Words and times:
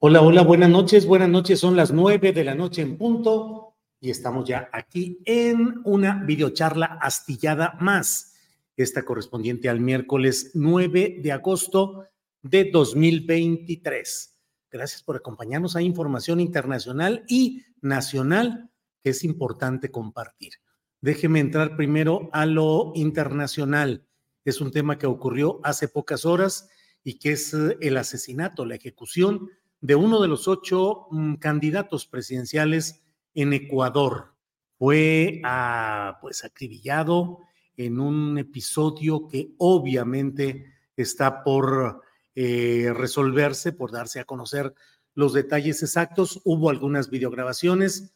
Hola, 0.00 0.22
hola, 0.22 0.42
buenas 0.42 0.70
noches, 0.70 1.06
buenas 1.06 1.28
noches. 1.28 1.58
Son 1.58 1.74
las 1.74 1.90
nueve 1.90 2.30
de 2.32 2.44
la 2.44 2.54
noche 2.54 2.82
en 2.82 2.96
punto 2.96 3.74
y 3.98 4.10
estamos 4.10 4.48
ya 4.48 4.70
aquí 4.72 5.18
en 5.24 5.80
una 5.82 6.22
videocharla 6.22 7.00
astillada 7.02 7.76
más, 7.80 8.36
esta 8.76 9.04
correspondiente 9.04 9.68
al 9.68 9.80
miércoles 9.80 10.52
9 10.54 11.16
de 11.20 11.32
agosto 11.32 12.06
de 12.42 12.70
2023. 12.70 14.38
Gracias 14.70 15.02
por 15.02 15.16
acompañarnos 15.16 15.74
a 15.74 15.82
información 15.82 16.38
internacional 16.38 17.24
y 17.26 17.64
nacional 17.80 18.70
que 19.02 19.10
es 19.10 19.24
importante 19.24 19.90
compartir. 19.90 20.52
Déjeme 21.00 21.40
entrar 21.40 21.74
primero 21.74 22.30
a 22.32 22.46
lo 22.46 22.92
internacional. 22.94 24.06
Es 24.44 24.60
un 24.60 24.70
tema 24.70 24.96
que 24.96 25.08
ocurrió 25.08 25.58
hace 25.64 25.88
pocas 25.88 26.24
horas 26.24 26.68
y 27.02 27.18
que 27.18 27.32
es 27.32 27.52
eh, 27.52 27.76
el 27.80 27.96
asesinato, 27.96 28.64
la 28.64 28.76
ejecución 28.76 29.48
de 29.80 29.94
uno 29.94 30.20
de 30.20 30.28
los 30.28 30.48
ocho 30.48 31.06
mm, 31.10 31.34
candidatos 31.34 32.06
presidenciales 32.06 33.02
en 33.34 33.52
Ecuador. 33.52 34.34
Fue 34.78 35.40
ah, 35.44 36.18
pues 36.20 36.44
acribillado 36.44 37.40
en 37.76 38.00
un 38.00 38.38
episodio 38.38 39.28
que 39.28 39.54
obviamente 39.58 40.72
está 40.96 41.42
por 41.44 42.02
eh, 42.34 42.92
resolverse, 42.94 43.72
por 43.72 43.92
darse 43.92 44.20
a 44.20 44.24
conocer 44.24 44.74
los 45.14 45.32
detalles 45.32 45.82
exactos. 45.82 46.40
Hubo 46.44 46.70
algunas 46.70 47.10
videograbaciones, 47.10 48.14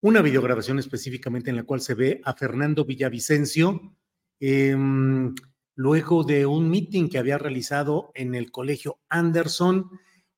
una 0.00 0.22
videograbación 0.22 0.78
específicamente 0.78 1.50
en 1.50 1.56
la 1.56 1.64
cual 1.64 1.80
se 1.80 1.94
ve 1.94 2.20
a 2.24 2.34
Fernando 2.34 2.84
Villavicencio, 2.84 3.94
em, 4.38 5.34
luego 5.74 6.24
de 6.24 6.46
un 6.46 6.70
meeting 6.70 7.08
que 7.08 7.18
había 7.18 7.38
realizado 7.38 8.10
en 8.14 8.34
el 8.34 8.50
colegio 8.50 9.00
Anderson 9.08 9.90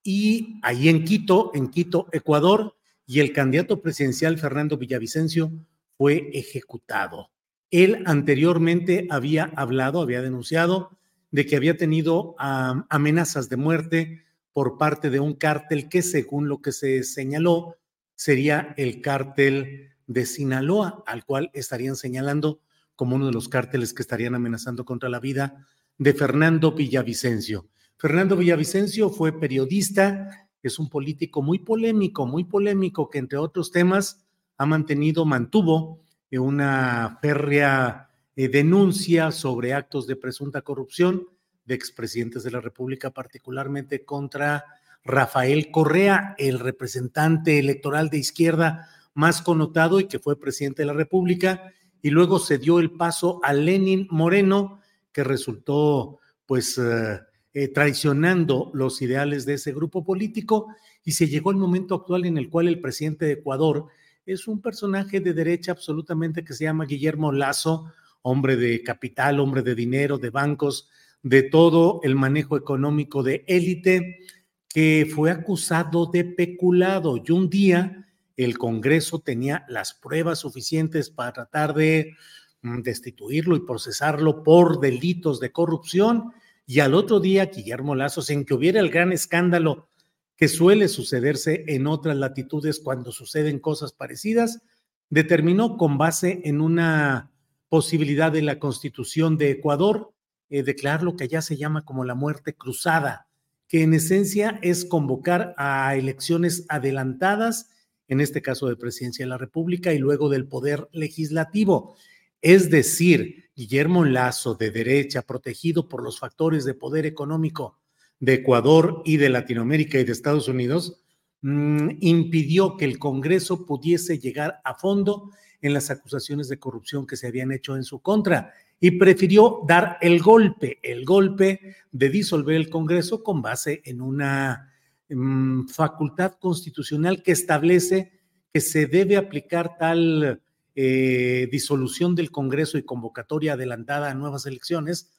y 0.03 0.59
ahí 0.63 0.89
en 0.89 1.05
Quito, 1.05 1.51
en 1.55 1.69
Quito, 1.69 2.09
Ecuador, 2.13 2.77
y 3.07 3.21
el 3.21 3.33
candidato 3.33 3.81
presidencial 3.81 4.39
Fernando 4.39 4.79
Villavicencio 4.79 5.53
fue 5.97 6.31
ejecutado. 6.33 7.31
Él 7.71 8.03
anteriormente 8.07 9.07
había 9.11 9.53
hablado, 9.57 10.03
había 10.03 10.23
denunciado 10.23 10.99
de 11.31 11.47
que 11.47 11.57
había 11.57 11.77
tenido 11.77 12.35
amenazas 12.39 13.49
de 13.49 13.57
muerte 13.57 14.25
por 14.53 14.77
parte 14.77 15.11
de 15.11 15.21
un 15.21 15.35
cártel 15.35 15.89
que 15.89 16.03
según 16.03 16.49
lo 16.49 16.61
que 16.61 16.73
se 16.73 17.03
señaló 17.05 17.77
sería 18.15 18.75
el 18.77 19.01
cártel 19.01 19.91
de 20.07 20.27
Sinaloa, 20.27 21.03
al 21.07 21.25
cual 21.25 21.51
estarían 21.55 21.97
señalando 21.97 22.61
como 22.95 23.17
uno 23.17 23.27
de 23.27 23.33
los 23.33 23.49
cárteles 23.49 23.95
que 23.95 24.03
estarían 24.03 24.35
amenazando 24.35 24.85
contra 24.85 25.09
la 25.09 25.21
vida 25.21 25.67
de 25.97 26.13
Fernando 26.13 26.73
Villavicencio. 26.73 27.69
Fernando 28.03 28.37
Villavicencio 28.37 29.11
fue 29.11 29.39
periodista, 29.39 30.49
es 30.61 30.81
un 30.81 30.89
político 30.89 31.41
muy 31.41 31.61
polémico, 31.61 32.27
muy 32.27 32.43
polémico, 32.43 33.09
que 33.09 33.19
entre 33.19 33.39
otros 33.39 33.71
temas 33.71 34.27
ha 34.57 34.67
mantenido, 34.67 35.25
mantuvo 35.25 36.01
eh, 36.29 36.41
una 36.41 37.21
férrea 37.23 38.11
eh, 38.35 38.49
denuncia 38.49 39.31
sobre 39.31 39.73
actos 39.73 40.09
de 40.09 40.17
presunta 40.17 40.63
corrupción 40.63 41.29
de 41.65 41.77
expresidentes 41.77 42.43
de 42.43 42.51
la 42.51 42.61
República, 42.61 43.11
particularmente 43.11 44.05
contra 44.05 44.65
Rafael 45.05 45.71
Correa, 45.71 46.35
el 46.39 46.59
representante 46.59 47.61
electoral 47.61 48.11
de 48.11 48.19
izquierda 48.19 48.89
más 49.15 49.43
connotado 49.43 50.01
y 50.01 50.09
que 50.09 50.19
fue 50.19 50.41
presidente 50.41 50.83
de 50.83 50.87
la 50.87 50.95
República, 50.95 51.73
y 52.03 52.11
luego 52.11 52.41
se 52.41 52.59
dio 52.59 52.81
el 52.81 52.91
paso 52.91 53.39
a 53.45 53.53
Lenin 53.53 54.09
Moreno, 54.11 54.81
que 55.13 55.23
resultó 55.23 56.19
pues 56.47 56.77
eh, 56.79 57.21
eh, 57.55 57.69
traicionando 57.69 58.71
los 58.73 59.03
ideales 59.03 59.45
de 59.45 59.55
ese 59.55 59.73
grupo 59.73 60.05
político 60.05 60.69
y 61.05 61.13
se 61.13 61.29
llegó 61.29 61.51
el 61.51 61.59
momento 61.59 61.95
actual 61.95 62.25
en 62.25 62.39
el 62.39 62.49
cual 62.49 62.69
el 62.69 62.81
presidente 62.81 63.27
de 63.27 63.33
Ecuador 63.33 63.89
es 64.25 64.49
un 64.49 64.63
personaje 64.63 65.21
de 65.21 65.35
derecha 65.35 65.73
absolutamente 65.73 66.45
que 66.45 66.55
se 66.55 66.65
llama 66.65 66.87
Guillermo 66.87 67.33
Lazo, 67.33 67.93
hombre 68.23 68.57
de 68.57 68.83
capital, 68.83 69.41
hombre 69.41 69.63
de 69.63 69.75
dinero, 69.75 70.17
de 70.17 70.31
bancos, 70.31 70.89
de 71.23 71.43
todo 71.43 72.01
el 72.05 72.15
manejo 72.15 72.57
económico 72.57 73.23
de 73.23 73.45
élite, 73.47 74.21
que 74.69 75.11
fue 75.13 75.31
acusado 75.31 76.07
de 76.07 76.25
peculado. 76.25 77.23
Y 77.23 77.33
un 77.33 77.51
día 77.51 78.09
el 78.37 78.57
Congreso 78.59 79.19
tenía 79.19 79.65
las 79.69 79.93
pruebas 79.93 80.39
suficientes 80.39 81.11
para 81.11 81.33
tratar 81.33 81.75
de 81.75 82.17
mm, 82.63 82.81
destituirlo 82.81 83.57
y 83.57 83.67
procesarlo 83.67 84.43
por 84.43 84.81
delitos 84.81 85.39
de 85.39 85.53
corrupción 85.53 86.33
y 86.67 86.81
al 86.81 86.95
otro 86.95 87.21
día 87.21 87.47
Guillermo 87.47 87.95
Lazo, 87.95 88.23
sin 88.23 88.45
que 88.45 88.55
hubiera 88.55 88.81
el 88.81 88.91
gran 88.91 89.13
escándalo 89.13 89.89
que 90.37 90.49
suele 90.49 90.89
sucederse 90.89 91.65
en 91.69 91.87
otras 91.87 92.17
latitudes 92.17 92.81
cuando 92.81 93.13
suceden 93.13 93.59
cosas 93.59 93.93
parecidas, 93.93 94.63
determinó 95.11 95.77
con 95.77 95.99
base 95.99 96.41
en 96.45 96.61
una 96.61 97.31
posibilidad 97.69 98.33
de 98.33 98.43
la 98.43 98.59
constitución 98.59 99.39
de 99.39 99.51
Ecuador 99.51 100.13
eh, 100.51 100.63
declarar 100.63 101.03
lo 101.03 101.17
que 101.17 101.25
allá 101.25 101.43
se 101.43 101.57
llama 101.57 101.85
como 101.85 102.05
la 102.05 102.15
muerte 102.15 102.55
cruzada, 102.55 103.27
que 103.69 103.83
en 103.83 103.95
esencia 103.95 104.59
es 104.63 104.85
convocar 104.85 105.55
a 105.57 105.97
elecciones 105.97 106.67
adelantadas, 106.69 107.71
en 108.09 108.21
este 108.21 108.43
caso 108.43 108.69
de 108.69 108.77
presidencia 108.77 109.25
de 109.25 109.31
la 109.31 109.39
República 109.39 109.95
y 109.95 109.99
luego 109.99 110.29
del 110.29 110.47
poder 110.47 110.89
legislativo. 110.93 111.97
Es 112.43 112.69
decir, 112.69 113.42
Guillermo 113.55 114.05
Lazo, 114.05 114.55
de 114.55 114.71
derecha, 114.71 115.23
protegido 115.23 115.89
por 115.89 116.03
los 116.03 116.19
factores 116.19 116.65
de 116.65 116.75
poder 116.75 117.07
económico 117.07 117.79
de 118.19 118.35
Ecuador 118.35 119.03
y 119.05 119.17
de 119.17 119.29
Latinoamérica 119.29 119.99
y 119.99 120.05
de 120.05 120.13
Estados 120.13 120.49
Unidos, 120.49 121.03
mm, 121.43 121.89
impidió 122.01 122.77
que 122.77 122.85
el 122.85 122.99
Congreso 122.99 123.67
pudiese 123.67 124.19
llegar 124.19 124.61
a 124.65 124.75
fondo 124.75 125.33
en 125.61 125.75
las 125.75 125.91
acusaciones 125.91 126.49
de 126.49 126.59
corrupción 126.59 127.07
que 127.07 127.17
se 127.17 127.27
habían 127.27 127.53
hecho 127.53 127.77
en 127.77 127.85
su 127.85 128.01
contra 128.01 128.53
y 128.81 128.93
prefirió 128.93 129.61
dar 129.67 129.99
el 130.01 130.21
golpe, 130.21 130.79
el 130.83 131.05
golpe 131.05 131.77
de 131.91 132.09
disolver 132.11 132.57
el 132.57 132.69
Congreso 132.69 133.23
con 133.23 133.43
base 133.43 133.81
en 133.85 134.01
una 134.01 134.73
mm, 135.09 135.69
facultad 135.69 136.33
constitucional 136.41 137.23
que 137.23 137.33
establece 137.33 138.13
que 138.53 138.61
se 138.61 138.87
debe 138.87 139.17
aplicar 139.17 139.79
tal 139.79 140.43
eh, 140.75 141.49
disolución 141.51 142.15
del 142.15 142.31
Congreso 142.31 142.79
y 142.79 142.83
convocatoria 142.83 143.55
adelantada 143.55 144.11
a 144.11 144.15
nuevas 144.15 144.47
elecciones 144.47 145.11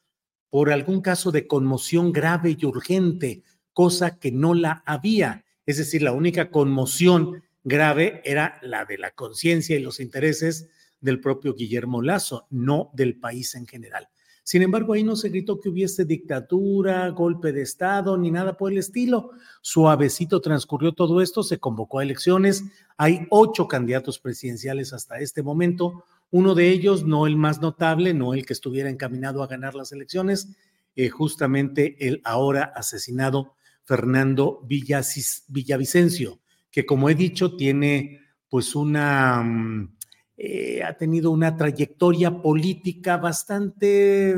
por 0.49 0.71
algún 0.71 1.01
caso 1.01 1.31
de 1.31 1.47
conmoción 1.47 2.11
grave 2.11 2.55
y 2.59 2.65
urgente, 2.65 3.43
cosa 3.73 4.19
que 4.19 4.31
no 4.31 4.53
la 4.53 4.83
había. 4.85 5.45
Es 5.65 5.77
decir, 5.77 6.03
la 6.03 6.11
única 6.11 6.51
conmoción 6.51 7.43
grave 7.63 8.21
era 8.23 8.59
la 8.61 8.85
de 8.85 8.97
la 8.97 9.11
conciencia 9.11 9.75
y 9.75 9.81
los 9.81 9.99
intereses 9.99 10.69
del 11.01 11.19
propio 11.19 11.53
Guillermo 11.55 12.01
Lazo, 12.01 12.47
no 12.49 12.91
del 12.93 13.19
país 13.19 13.55
en 13.55 13.65
general. 13.65 14.07
Sin 14.43 14.61
embargo, 14.61 14.93
ahí 14.93 15.03
no 15.03 15.15
se 15.15 15.29
gritó 15.29 15.59
que 15.59 15.69
hubiese 15.69 16.03
dictadura, 16.03 17.09
golpe 17.09 17.53
de 17.53 17.61
Estado, 17.61 18.17
ni 18.17 18.29
nada 18.29 18.57
por 18.57 18.71
el 18.71 18.77
estilo. 18.77 19.31
Suavecito 19.61 20.41
transcurrió 20.41 20.91
todo 20.91 21.21
esto, 21.21 21.43
se 21.43 21.59
convocó 21.59 21.99
a 21.99 22.03
elecciones. 22.03 22.65
Hay 22.97 23.25
ocho 23.29 23.69
candidatos 23.69 24.19
presidenciales 24.19 24.91
hasta 24.91 25.19
este 25.19 25.43
momento. 25.43 26.03
Uno 26.29 26.55
de 26.55 26.69
ellos, 26.69 27.05
no 27.05 27.25
el 27.25 27.37
más 27.37 27.61
notable, 27.61 28.13
no 28.13 28.33
el 28.33 28.45
que 28.45 28.53
estuviera 28.53 28.89
encaminado 28.89 29.43
a 29.43 29.47
ganar 29.47 29.75
las 29.75 29.93
elecciones, 29.93 30.49
eh, 30.95 31.07
justamente 31.09 31.95
el 32.05 32.21
ahora 32.25 32.73
asesinado 32.75 33.55
Fernando 33.85 34.65
Villavicencio, 34.67 36.39
que 36.69 36.85
como 36.85 37.09
he 37.09 37.15
dicho, 37.15 37.55
tiene 37.55 38.19
pues 38.49 38.75
una... 38.75 39.41
Mm, 39.41 39.95
eh, 40.35 40.81
ha 40.83 40.93
tenido 40.97 41.29
una 41.29 41.55
trayectoria 41.55 42.41
política 42.41 43.17
bastante, 43.17 44.35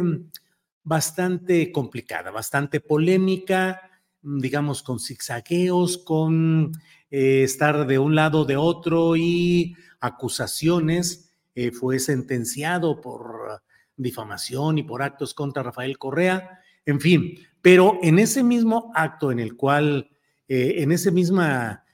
bastante 0.84 1.72
complicada, 1.72 2.32
bastante 2.32 2.82
polémica, 2.82 3.90
digamos, 4.22 4.84
con 4.84 5.00
zigzagueos, 5.00 5.98
con 6.00 6.74
eh, 7.10 7.44
estar 7.44 7.88
de 7.88 7.98
un 7.98 8.14
lado 8.14 8.44
de 8.44 8.58
otro 8.58 9.16
y 9.16 9.76
acusaciones. 10.02 11.34
Eh, 11.56 11.72
fue 11.72 12.00
sentenciado 12.00 13.00
por 13.00 13.62
difamación 13.96 14.78
y 14.78 14.84
por 14.84 15.02
actos 15.02 15.34
contra 15.34 15.64
Rafael 15.64 15.98
Correa, 15.98 16.60
en 16.86 17.00
fin, 17.00 17.40
pero 17.62 17.98
en 18.04 18.20
ese 18.20 18.44
mismo 18.44 18.92
acto 18.94 19.32
en 19.32 19.40
el 19.40 19.56
cual, 19.56 20.10
en 20.50 20.92
ese 20.92 21.12
mismo 21.12 21.42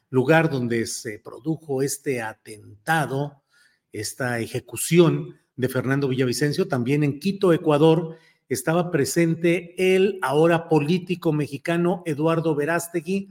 lugar 0.09 0.49
donde 0.49 0.87
se 0.87 1.19
produjo 1.19 1.83
este 1.83 2.23
atentado, 2.23 3.41
esta 3.91 4.39
ejecución 4.39 5.37
de 5.55 5.69
Fernando 5.69 6.07
Villavicencio. 6.07 6.67
También 6.67 7.03
en 7.03 7.19
Quito, 7.19 7.53
Ecuador, 7.53 8.17
estaba 8.49 8.91
presente 8.91 9.95
el 9.95 10.19
ahora 10.21 10.67
político 10.67 11.31
mexicano 11.31 12.03
Eduardo 12.05 12.55
Verástegui 12.55 13.29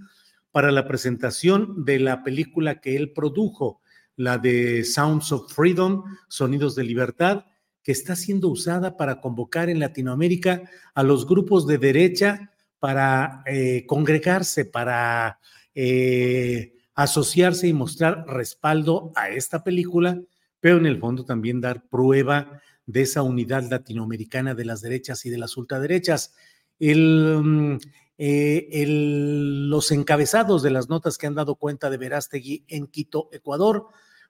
para 0.50 0.72
la 0.72 0.88
presentación 0.88 1.84
de 1.84 2.00
la 2.00 2.22
película 2.22 2.80
que 2.80 2.96
él 2.96 3.12
produjo, 3.12 3.80
la 4.16 4.38
de 4.38 4.84
Sounds 4.84 5.32
of 5.32 5.52
Freedom, 5.52 6.04
Sonidos 6.28 6.74
de 6.74 6.84
Libertad, 6.84 7.44
que 7.82 7.92
está 7.92 8.16
siendo 8.16 8.48
usada 8.48 8.96
para 8.96 9.20
convocar 9.20 9.70
en 9.70 9.78
Latinoamérica 9.78 10.62
a 10.94 11.02
los 11.02 11.26
grupos 11.26 11.66
de 11.66 11.78
derecha 11.78 12.52
para 12.78 13.42
eh, 13.46 13.84
congregarse, 13.86 14.64
para 14.64 15.38
eh, 15.74 16.74
asociarse 16.94 17.68
y 17.68 17.72
mostrar 17.72 18.24
respaldo 18.26 19.12
a 19.14 19.30
esta 19.30 19.62
película 19.62 20.20
pero 20.60 20.78
en 20.78 20.86
el 20.86 20.98
fondo 20.98 21.24
también 21.24 21.60
dar 21.60 21.88
prueba 21.88 22.60
de 22.86 23.02
esa 23.02 23.22
unidad 23.22 23.68
latinoamericana 23.70 24.54
de 24.54 24.64
las 24.64 24.80
derechas 24.80 25.24
y 25.26 25.30
de 25.30 25.38
las 25.38 25.56
ultraderechas. 25.56 26.34
Mm, 26.78 27.76
eh, 28.18 28.84
los 28.86 29.90
encabezados 29.92 30.62
de 30.62 30.70
las 30.70 30.88
notas 30.88 31.16
que 31.16 31.26
han 31.26 31.34
dado 31.34 31.54
cuenta 31.54 31.88
de 31.88 31.96
Verástegui 31.96 32.64
en 32.68 32.86
Quito, 32.86 33.28
Ecuador, 33.32 33.86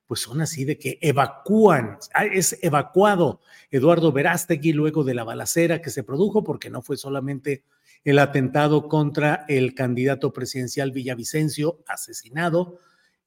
pues 0.07 0.21
son 0.21 0.41
así 0.41 0.65
de 0.65 0.79
que 0.79 0.99
evacúan, 1.01 1.99
ah, 2.15 2.25
es 2.25 2.59
evacuado 2.63 3.41
Eduardo 3.71 4.13
Verástegui 4.13 4.73
luego 4.73 5.05
de 5.05 5.15
la 5.15 5.25
balacera 5.25 5.81
que 5.81 5.91
se 5.91 6.03
produjo, 6.03 6.43
porque 6.43 6.71
no 6.71 6.83
fue 6.83 6.97
solamente 6.97 7.65
el 8.05 8.19
atentado 8.19 8.89
contra 8.89 9.45
el 9.49 9.75
candidato 9.75 10.33
presidencial 10.33 10.93
Villavicencio 10.93 11.79
asesinado, 11.87 12.79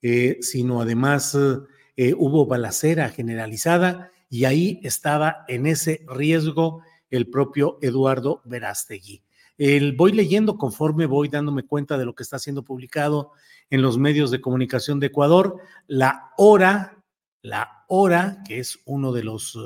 eh, 0.02 0.38
sino 0.42 0.82
además 0.82 1.36
eh, 1.36 1.58
hubo 1.96 2.46
balacera 2.46 3.10
generalizada 3.10 4.12
y 4.30 4.46
ahí 4.46 4.80
estaba 4.84 5.46
en 5.48 5.68
ese 5.68 6.04
riesgo 6.08 6.82
el 7.12 7.30
propio 7.30 7.78
Eduardo 7.82 8.42
Verástegui. 8.46 9.24
El, 9.58 9.96
voy 9.96 10.12
leyendo 10.14 10.58
conforme 10.58 11.06
voy 11.06 11.30
dándome 11.30 11.64
cuenta 11.64 11.98
de 11.98 12.06
lo 12.06 12.16
que 12.16 12.24
está 12.24 12.40
siendo 12.40 12.64
publicado 12.64 13.34
en 13.70 13.84
los 13.84 14.00
medios 14.00 14.32
de 14.32 14.42
comunicación 14.42 15.00
de 15.00 15.08
Ecuador. 15.08 15.58
La 15.86 16.32
hora, 16.38 17.04
la 17.44 17.86
hora, 17.88 18.42
que 18.48 18.60
es 18.60 18.80
uno 18.86 19.12
de 19.12 19.24
los 19.24 19.58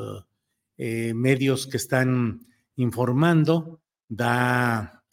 eh, 0.78 1.14
medios 1.14 1.68
que 1.68 1.78
están 1.78 2.46
informando, 2.76 3.80
da, 4.10 5.04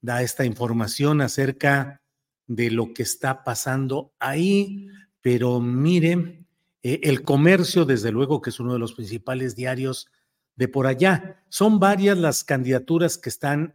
da 0.00 0.22
esta 0.22 0.44
información 0.44 1.20
acerca 1.20 2.02
de 2.48 2.70
lo 2.72 2.92
que 2.92 3.04
está 3.04 3.44
pasando 3.44 4.12
ahí, 4.18 4.88
pero 5.20 5.60
mire, 5.60 6.45
eh, 6.88 7.00
el 7.02 7.22
comercio, 7.22 7.84
desde 7.84 8.12
luego, 8.12 8.40
que 8.40 8.50
es 8.50 8.60
uno 8.60 8.72
de 8.72 8.78
los 8.78 8.92
principales 8.92 9.56
diarios 9.56 10.08
de 10.54 10.68
por 10.68 10.86
allá. 10.86 11.42
Son 11.48 11.80
varias 11.80 12.16
las 12.16 12.44
candidaturas 12.44 13.18
que 13.18 13.28
están, 13.28 13.74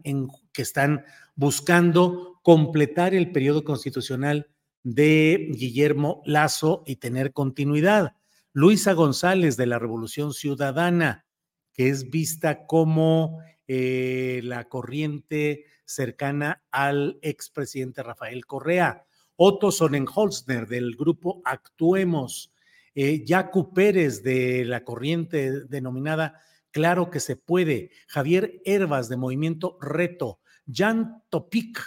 que 0.53 0.61
están 0.61 1.03
buscando 1.35 2.39
completar 2.41 3.13
el 3.13 3.33
periodo 3.33 3.65
constitucional 3.65 4.47
de 4.83 5.49
Guillermo 5.51 6.21
Lazo 6.25 6.83
y 6.87 6.95
tener 6.95 7.33
continuidad. 7.33 8.15
Luisa 8.53 8.93
González 8.93 9.57
de 9.57 9.65
la 9.65 9.77
Revolución 9.77 10.33
Ciudadana, 10.33 11.25
que 11.73 11.89
es 11.89 12.09
vista 12.11 12.65
como 12.65 13.39
eh, 13.67 14.39
la 14.45 14.69
corriente 14.69 15.65
cercana 15.83 16.63
al 16.71 17.19
expresidente 17.21 18.03
Rafael 18.03 18.45
Correa. 18.45 19.03
Otto 19.35 19.69
Sonnenholzner 19.69 20.65
del 20.65 20.95
grupo 20.95 21.41
Actuemos, 21.43 22.53
eh, 22.95 23.23
Jacu 23.27 23.73
Pérez 23.73 24.23
de 24.23 24.65
la 24.65 24.83
corriente 24.83 25.65
denominada 25.65 26.41
Claro 26.71 27.09
que 27.09 27.19
se 27.19 27.35
puede, 27.35 27.91
Javier 28.07 28.61
Herbas 28.63 29.09
de 29.09 29.17
Movimiento 29.17 29.77
Reto, 29.81 30.39
Jan 30.71 31.21
Topic, 31.29 31.79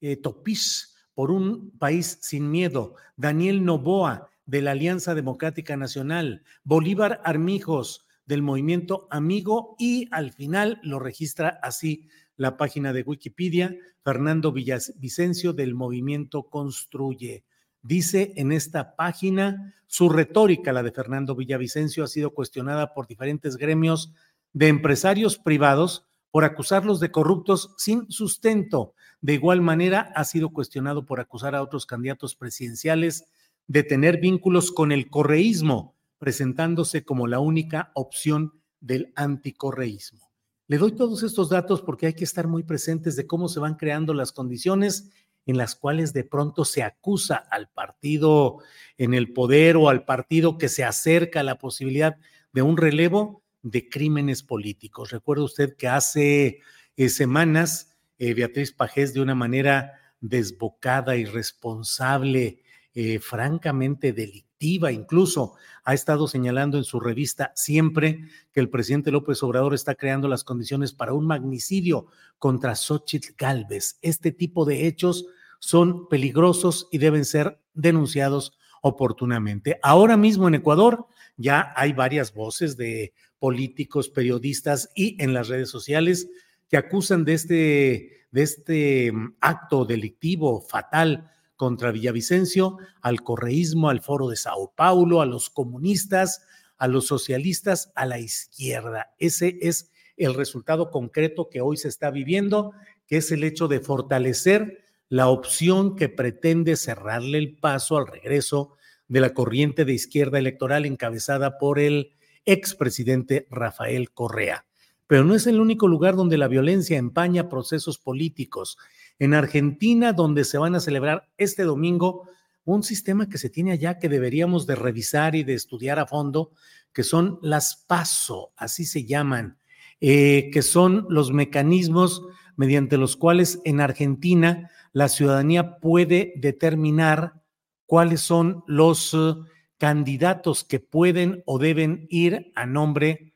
eh, 0.00 0.16
Topis 0.16 0.94
por 1.12 1.32
un 1.32 1.76
país 1.76 2.18
sin 2.22 2.48
miedo, 2.48 2.94
Daniel 3.16 3.64
Novoa 3.64 4.30
de 4.46 4.62
la 4.62 4.70
Alianza 4.70 5.16
Democrática 5.16 5.76
Nacional, 5.76 6.44
Bolívar 6.62 7.20
Armijos 7.24 8.06
del 8.26 8.42
Movimiento 8.42 9.08
Amigo 9.10 9.74
y 9.76 10.06
al 10.12 10.30
final 10.30 10.78
lo 10.84 11.00
registra 11.00 11.58
así 11.60 12.08
la 12.36 12.56
página 12.56 12.92
de 12.92 13.02
Wikipedia, 13.02 13.76
Fernando 14.04 14.52
Villavicencio 14.52 15.52
del 15.52 15.74
Movimiento 15.74 16.44
Construye. 16.44 17.44
Dice 17.82 18.32
en 18.36 18.52
esta 18.52 18.96
página, 18.96 19.74
su 19.86 20.08
retórica, 20.08 20.72
la 20.72 20.82
de 20.82 20.92
Fernando 20.92 21.34
Villavicencio, 21.34 22.04
ha 22.04 22.08
sido 22.08 22.34
cuestionada 22.34 22.92
por 22.92 23.06
diferentes 23.06 23.56
gremios 23.56 24.12
de 24.52 24.68
empresarios 24.68 25.38
privados 25.38 26.06
por 26.30 26.44
acusarlos 26.44 27.00
de 27.00 27.10
corruptos 27.10 27.74
sin 27.78 28.10
sustento. 28.10 28.94
De 29.20 29.34
igual 29.34 29.60
manera, 29.60 30.12
ha 30.14 30.24
sido 30.24 30.50
cuestionado 30.50 31.06
por 31.06 31.20
acusar 31.20 31.54
a 31.54 31.62
otros 31.62 31.86
candidatos 31.86 32.34
presidenciales 32.34 33.24
de 33.66 33.82
tener 33.82 34.18
vínculos 34.18 34.72
con 34.72 34.92
el 34.92 35.08
correísmo, 35.08 35.94
presentándose 36.18 37.04
como 37.04 37.26
la 37.26 37.38
única 37.38 37.92
opción 37.94 38.52
del 38.80 39.12
anticorreísmo. 39.16 40.30
Le 40.66 40.78
doy 40.78 40.92
todos 40.92 41.22
estos 41.22 41.48
datos 41.48 41.80
porque 41.80 42.06
hay 42.06 42.14
que 42.14 42.24
estar 42.24 42.46
muy 42.46 42.62
presentes 42.62 43.16
de 43.16 43.26
cómo 43.26 43.48
se 43.48 43.60
van 43.60 43.76
creando 43.76 44.12
las 44.12 44.32
condiciones 44.32 45.10
en 45.48 45.56
las 45.56 45.74
cuales 45.74 46.12
de 46.12 46.24
pronto 46.24 46.66
se 46.66 46.82
acusa 46.82 47.36
al 47.36 47.70
partido 47.70 48.58
en 48.98 49.14
el 49.14 49.32
poder 49.32 49.78
o 49.78 49.88
al 49.88 50.04
partido 50.04 50.58
que 50.58 50.68
se 50.68 50.84
acerca 50.84 51.40
a 51.40 51.42
la 51.42 51.56
posibilidad 51.56 52.18
de 52.52 52.60
un 52.60 52.76
relevo 52.76 53.42
de 53.62 53.88
crímenes 53.88 54.42
políticos. 54.42 55.10
Recuerda 55.10 55.44
usted 55.44 55.74
que 55.74 55.88
hace 55.88 56.60
eh, 56.98 57.08
semanas 57.08 57.96
eh, 58.18 58.34
Beatriz 58.34 58.72
Pajés 58.72 59.14
de 59.14 59.22
una 59.22 59.34
manera 59.34 59.94
desbocada, 60.20 61.16
irresponsable, 61.16 62.62
eh, 62.92 63.18
francamente 63.18 64.12
delictiva, 64.12 64.92
incluso 64.92 65.54
ha 65.82 65.94
estado 65.94 66.28
señalando 66.28 66.76
en 66.76 66.84
su 66.84 67.00
revista 67.00 67.52
siempre 67.54 68.24
que 68.52 68.60
el 68.60 68.68
presidente 68.68 69.10
López 69.10 69.42
Obrador 69.42 69.72
está 69.72 69.94
creando 69.94 70.28
las 70.28 70.44
condiciones 70.44 70.92
para 70.92 71.14
un 71.14 71.26
magnicidio 71.26 72.08
contra 72.38 72.74
Xochitl 72.74 73.32
Galvez. 73.38 73.98
Este 74.02 74.30
tipo 74.30 74.66
de 74.66 74.86
hechos 74.86 75.24
son 75.58 76.08
peligrosos 76.08 76.88
y 76.90 76.98
deben 76.98 77.24
ser 77.24 77.60
denunciados 77.74 78.58
oportunamente. 78.82 79.78
Ahora 79.82 80.16
mismo 80.16 80.48
en 80.48 80.54
Ecuador 80.54 81.06
ya 81.36 81.72
hay 81.76 81.92
varias 81.92 82.34
voces 82.34 82.76
de 82.76 83.12
políticos, 83.38 84.08
periodistas 84.08 84.90
y 84.94 85.22
en 85.22 85.32
las 85.32 85.48
redes 85.48 85.70
sociales 85.70 86.28
que 86.68 86.76
acusan 86.76 87.24
de 87.24 87.34
este, 87.34 88.26
de 88.30 88.42
este 88.42 89.12
mm, 89.12 89.36
acto 89.40 89.84
delictivo 89.84 90.60
fatal 90.60 91.30
contra 91.56 91.90
Villavicencio, 91.90 92.78
al 93.00 93.22
correísmo, 93.22 93.90
al 93.90 94.00
foro 94.00 94.28
de 94.28 94.36
Sao 94.36 94.72
Paulo, 94.76 95.20
a 95.20 95.26
los 95.26 95.50
comunistas, 95.50 96.42
a 96.76 96.86
los 96.86 97.06
socialistas, 97.06 97.90
a 97.96 98.06
la 98.06 98.20
izquierda. 98.20 99.12
Ese 99.18 99.58
es 99.60 99.90
el 100.16 100.34
resultado 100.34 100.90
concreto 100.90 101.48
que 101.48 101.60
hoy 101.60 101.76
se 101.76 101.88
está 101.88 102.10
viviendo, 102.10 102.72
que 103.06 103.16
es 103.16 103.32
el 103.32 103.42
hecho 103.42 103.66
de 103.66 103.80
fortalecer 103.80 104.84
la 105.08 105.28
opción 105.28 105.96
que 105.96 106.08
pretende 106.08 106.76
cerrarle 106.76 107.38
el 107.38 107.56
paso 107.56 107.96
al 107.96 108.06
regreso 108.06 108.76
de 109.08 109.20
la 109.20 109.32
corriente 109.32 109.84
de 109.84 109.94
izquierda 109.94 110.38
electoral 110.38 110.84
encabezada 110.84 111.58
por 111.58 111.78
el 111.78 112.12
expresidente 112.44 113.46
Rafael 113.50 114.10
Correa. 114.12 114.64
pero 115.06 115.24
no 115.24 115.34
es 115.34 115.46
el 115.46 115.58
único 115.58 115.88
lugar 115.88 116.16
donde 116.16 116.36
la 116.36 116.48
violencia 116.48 116.98
empaña 116.98 117.48
procesos 117.48 117.96
políticos. 117.96 118.76
En 119.18 119.32
Argentina, 119.32 120.12
donde 120.12 120.44
se 120.44 120.58
van 120.58 120.74
a 120.74 120.80
celebrar 120.80 121.30
este 121.38 121.62
domingo 121.62 122.28
un 122.66 122.82
sistema 122.82 123.26
que 123.26 123.38
se 123.38 123.48
tiene 123.48 123.72
allá 123.72 123.98
que 123.98 124.10
deberíamos 124.10 124.66
de 124.66 124.74
revisar 124.74 125.34
y 125.34 125.44
de 125.44 125.54
estudiar 125.54 125.98
a 125.98 126.06
fondo, 126.06 126.50
que 126.92 127.02
son 127.02 127.38
las 127.40 127.84
PASO, 127.88 128.52
así 128.56 128.84
se 128.84 129.06
llaman, 129.06 129.56
eh, 130.02 130.50
que 130.52 130.60
son 130.60 131.06
los 131.08 131.32
mecanismos 131.32 132.22
mediante 132.56 132.98
los 132.98 133.16
cuales 133.16 133.60
en 133.64 133.80
Argentina 133.80 134.70
la 134.92 135.08
ciudadanía 135.08 135.78
puede 135.78 136.32
determinar 136.36 137.42
cuáles 137.86 138.20
son 138.20 138.64
los 138.66 139.14
eh, 139.14 139.34
candidatos 139.78 140.64
que 140.64 140.80
pueden 140.80 141.42
o 141.46 141.58
deben 141.58 142.06
ir 142.10 142.52
a 142.54 142.66
nombre. 142.66 143.34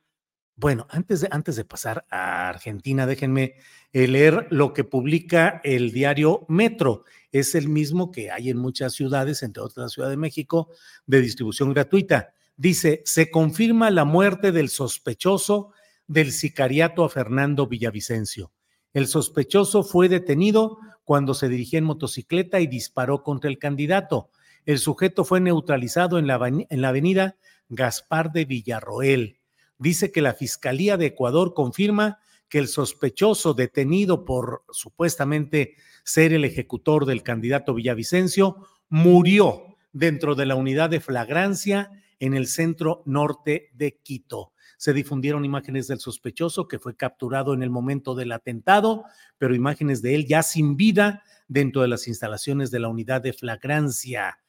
Bueno, 0.56 0.86
antes 0.90 1.22
de, 1.22 1.28
antes 1.30 1.56
de 1.56 1.64
pasar 1.64 2.04
a 2.10 2.48
Argentina, 2.48 3.06
déjenme 3.06 3.54
eh, 3.92 4.06
leer 4.06 4.48
lo 4.50 4.72
que 4.72 4.84
publica 4.84 5.60
el 5.64 5.92
diario 5.92 6.44
Metro. 6.48 7.04
Es 7.30 7.54
el 7.54 7.68
mismo 7.68 8.10
que 8.10 8.30
hay 8.30 8.50
en 8.50 8.58
muchas 8.58 8.92
ciudades, 8.92 9.42
entre 9.42 9.62
otras 9.62 9.84
la 9.84 9.88
Ciudad 9.88 10.10
de 10.10 10.16
México, 10.16 10.68
de 11.06 11.20
distribución 11.22 11.72
gratuita. 11.72 12.34
Dice, 12.56 13.02
se 13.06 13.30
confirma 13.30 13.90
la 13.90 14.04
muerte 14.04 14.52
del 14.52 14.68
sospechoso 14.68 15.72
del 16.06 16.32
sicariato 16.32 17.04
a 17.04 17.08
Fernando 17.08 17.66
Villavicencio. 17.66 18.52
El 18.92 19.06
sospechoso 19.06 19.82
fue 19.82 20.08
detenido 20.08 20.78
cuando 21.04 21.34
se 21.34 21.48
dirigía 21.48 21.78
en 21.78 21.84
motocicleta 21.84 22.60
y 22.60 22.66
disparó 22.66 23.22
contra 23.22 23.50
el 23.50 23.58
candidato. 23.58 24.30
El 24.66 24.78
sujeto 24.78 25.24
fue 25.24 25.40
neutralizado 25.40 26.18
en 26.18 26.26
la, 26.26 26.38
en 26.46 26.80
la 26.80 26.88
avenida 26.88 27.36
Gaspar 27.68 28.32
de 28.32 28.44
Villarroel. 28.44 29.38
Dice 29.78 30.12
que 30.12 30.22
la 30.22 30.34
Fiscalía 30.34 30.96
de 30.96 31.06
Ecuador 31.06 31.54
confirma 31.54 32.20
que 32.48 32.58
el 32.58 32.68
sospechoso 32.68 33.54
detenido 33.54 34.24
por 34.24 34.62
supuestamente 34.70 35.76
ser 36.04 36.32
el 36.32 36.44
ejecutor 36.44 37.06
del 37.06 37.22
candidato 37.22 37.74
Villavicencio 37.74 38.66
murió 38.88 39.76
dentro 39.92 40.34
de 40.34 40.46
la 40.46 40.54
unidad 40.54 40.90
de 40.90 41.00
flagrancia 41.00 41.90
en 42.20 42.34
el 42.34 42.46
centro 42.46 43.02
norte 43.06 43.70
de 43.72 43.98
Quito. 44.02 44.52
Se 44.82 44.92
difundieron 44.92 45.44
imágenes 45.44 45.86
del 45.86 46.00
sospechoso 46.00 46.66
que 46.66 46.80
fue 46.80 46.96
capturado 46.96 47.54
en 47.54 47.62
el 47.62 47.70
momento 47.70 48.16
del 48.16 48.32
atentado, 48.32 49.04
pero 49.38 49.54
imágenes 49.54 50.02
de 50.02 50.16
él 50.16 50.26
ya 50.26 50.42
sin 50.42 50.76
vida 50.76 51.22
dentro 51.46 51.82
de 51.82 51.86
las 51.86 52.08
instalaciones 52.08 52.72
de 52.72 52.80
la 52.80 52.88
unidad 52.88 53.22
de 53.22 53.32
flagrancia. 53.32 54.40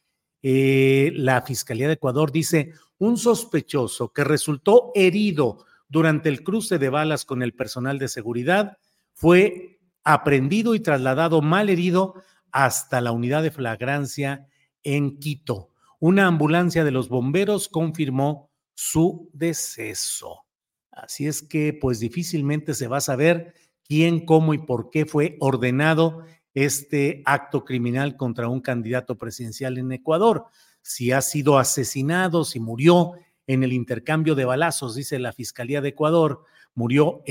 Eh, 0.41 1.11
la 1.13 1.43
Fiscalía 1.43 1.85
de 1.85 1.93
Ecuador 1.93 2.31
dice, 2.31 2.73
un 2.97 3.17
sospechoso 3.17 4.11
que 4.11 4.23
resultó 4.23 4.91
herido 4.95 5.67
durante 5.87 6.29
el 6.29 6.43
cruce 6.43 6.79
de 6.79 6.89
balas 6.89 7.25
con 7.25 7.43
el 7.43 7.53
personal 7.53 7.99
de 7.99 8.07
seguridad 8.07 8.79
fue 9.13 9.77
aprendido 10.03 10.73
y 10.73 10.79
trasladado 10.79 11.43
mal 11.43 11.69
herido 11.69 12.15
hasta 12.51 13.01
la 13.01 13.11
unidad 13.11 13.43
de 13.43 13.51
flagrancia 13.51 14.47
en 14.81 15.19
Quito. 15.19 15.69
Una 15.99 16.25
ambulancia 16.25 16.83
de 16.83 16.89
los 16.89 17.07
bomberos 17.07 17.69
confirmó 17.69 18.49
su 18.73 19.29
deceso. 19.33 20.45
Así 20.91 21.27
es 21.27 21.41
que 21.41 21.73
pues 21.73 21.99
difícilmente 21.99 22.73
se 22.73 22.87
va 22.87 22.97
a 22.97 23.01
saber 23.01 23.53
quién, 23.83 24.25
cómo 24.25 24.53
y 24.53 24.59
por 24.59 24.89
qué 24.89 25.05
fue 25.05 25.37
ordenado 25.39 26.23
este 26.53 27.23
acto 27.25 27.65
criminal 27.65 28.15
contra 28.15 28.47
un 28.47 28.61
candidato 28.61 29.17
presidencial 29.17 29.77
en 29.77 29.91
Ecuador. 29.91 30.45
Si 30.81 31.11
ha 31.11 31.21
sido 31.21 31.57
asesinado, 31.57 32.45
si 32.45 32.59
murió 32.59 33.13
en 33.47 33.63
el 33.63 33.73
intercambio 33.73 34.35
de 34.35 34.45
balazos, 34.45 34.95
dice 34.95 35.19
la 35.19 35.33
Fiscalía 35.33 35.81
de 35.81 35.89
Ecuador, 35.89 36.43
murió 36.75 37.23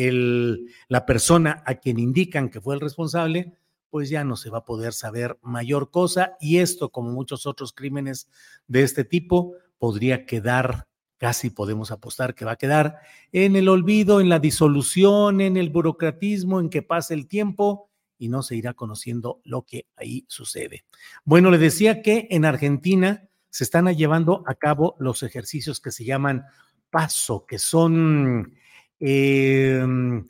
la 0.89 1.07
persona 1.07 1.63
a 1.67 1.77
quien 1.77 1.99
indican 1.99 2.49
que 2.49 2.61
fue 2.61 2.75
el 2.75 2.81
responsable, 2.81 3.57
pues 3.91 4.09
ya 4.09 4.25
no 4.25 4.37
se 4.37 4.51
va 4.51 4.59
a 4.59 4.65
poder 4.65 4.93
saber 4.93 5.39
mayor 5.43 5.91
cosa 5.91 6.37
y 6.41 6.59
esto, 6.59 6.91
como 6.91 7.11
muchos 7.13 7.47
otros 7.47 7.73
crímenes 7.73 8.29
de 8.67 8.83
este 8.83 9.05
tipo, 9.05 9.55
podría 9.79 10.25
quedar, 10.25 10.87
casi 11.23 11.51
podemos 11.51 11.93
apostar 11.93 12.35
que 12.35 12.45
va 12.45 12.51
a 12.51 12.57
quedar 12.57 12.97
en 13.31 13.55
el 13.55 13.69
olvido, 13.69 14.21
en 14.21 14.29
la 14.29 14.41
disolución, 14.41 15.41
en 15.41 15.57
el 15.57 15.71
burocratismo, 15.71 16.59
en 16.59 16.69
que 16.69 16.83
pase 16.83 17.15
el 17.15 17.29
tiempo 17.29 17.89
y 18.19 18.29
no 18.29 18.43
se 18.43 18.57
irá 18.57 18.75
conociendo 18.75 19.41
lo 19.45 19.63
que 19.63 19.87
ahí 19.95 20.25
sucede. 20.27 20.85
Bueno, 21.25 21.53
le 21.53 21.59
decía 21.59 22.03
que 22.03 22.27
en 22.33 22.45
Argentina 22.45 23.29
se 23.51 23.63
están 23.63 23.87
llevando 23.95 24.43
a 24.49 24.57
cabo 24.57 24.97
los 24.99 25.23
ejercicios 25.23 25.79
que 25.79 25.93
se 25.93 26.05
llaman 26.05 26.45
paso, 26.91 27.47
que 27.47 27.61
son 27.61 28.57
em, 28.99 30.27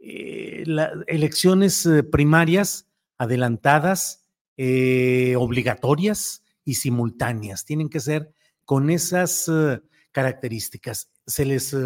eh, 0.00 0.64
elecciones 1.06 1.84
eh, 1.84 2.02
primarias 2.02 2.88
adelantadas, 3.18 4.24
eh, 4.56 5.34
obligatorias 5.36 6.42
y 6.64 6.76
simultáneas. 6.76 7.66
Tienen 7.66 7.90
que 7.90 8.00
ser 8.00 8.32
con 8.64 8.88
esas 8.88 9.50
características. 10.12 11.10
Se 11.26 11.44
les 11.44 11.76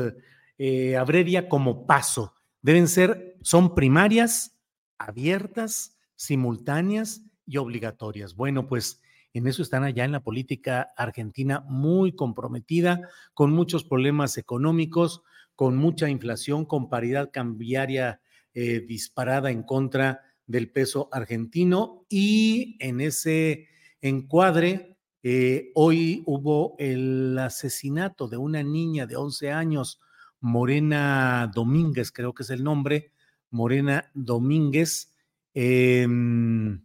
abrevia 0.99 1.49
como 1.49 1.87
paso. 1.87 2.35
Deben 2.63 2.89
ser, 2.89 3.37
son 3.43 3.75
primarias, 3.75 4.57
abiertas, 4.99 5.99
simultáneas 6.17 7.23
y 7.47 7.59
obligatorias. 7.59 8.35
Bueno, 8.35 8.67
pues 8.67 9.01
en 9.35 9.49
eso 9.49 9.63
están 9.63 9.83
allá 9.83 10.05
en 10.05 10.13
la 10.13 10.23
política 10.23 10.89
argentina 10.97 11.65
muy 11.69 12.15
comprometida, 12.15 13.09
con 13.35 13.51
muchos 13.51 13.85
problemas 13.85 14.39
económicos, 14.39 15.23
con 15.57 15.77
mucha 15.77 16.09
inflación, 16.09 16.65
con 16.65 16.89
paridad 16.89 17.31
cambiaria 17.33 18.21
eh, 18.55 18.81
disparada 18.81 19.51
en 19.51 19.65
contra 19.65 20.21
del 20.47 20.71
peso 20.71 21.09
argentino 21.11 22.07
y 22.09 22.77
en 22.79 23.01
ese 23.01 23.67
encuadre 24.01 24.94
eh, 25.27 25.73
hoy 25.75 26.23
hubo 26.27 26.77
el 26.79 27.39
asesinato 27.39 28.29
de 28.29 28.37
una 28.37 28.63
niña 28.63 29.07
de 29.07 29.17
11 29.17 29.53
años, 29.53 29.99
Morena 30.39 31.51
Domínguez, 31.55 32.13
creo 32.13 32.35
que 32.35 32.43
es 32.43 32.51
el 32.51 32.63
nombre, 32.63 33.11
Morena 33.49 34.11
Domínguez, 34.13 35.15
em, 35.55 36.85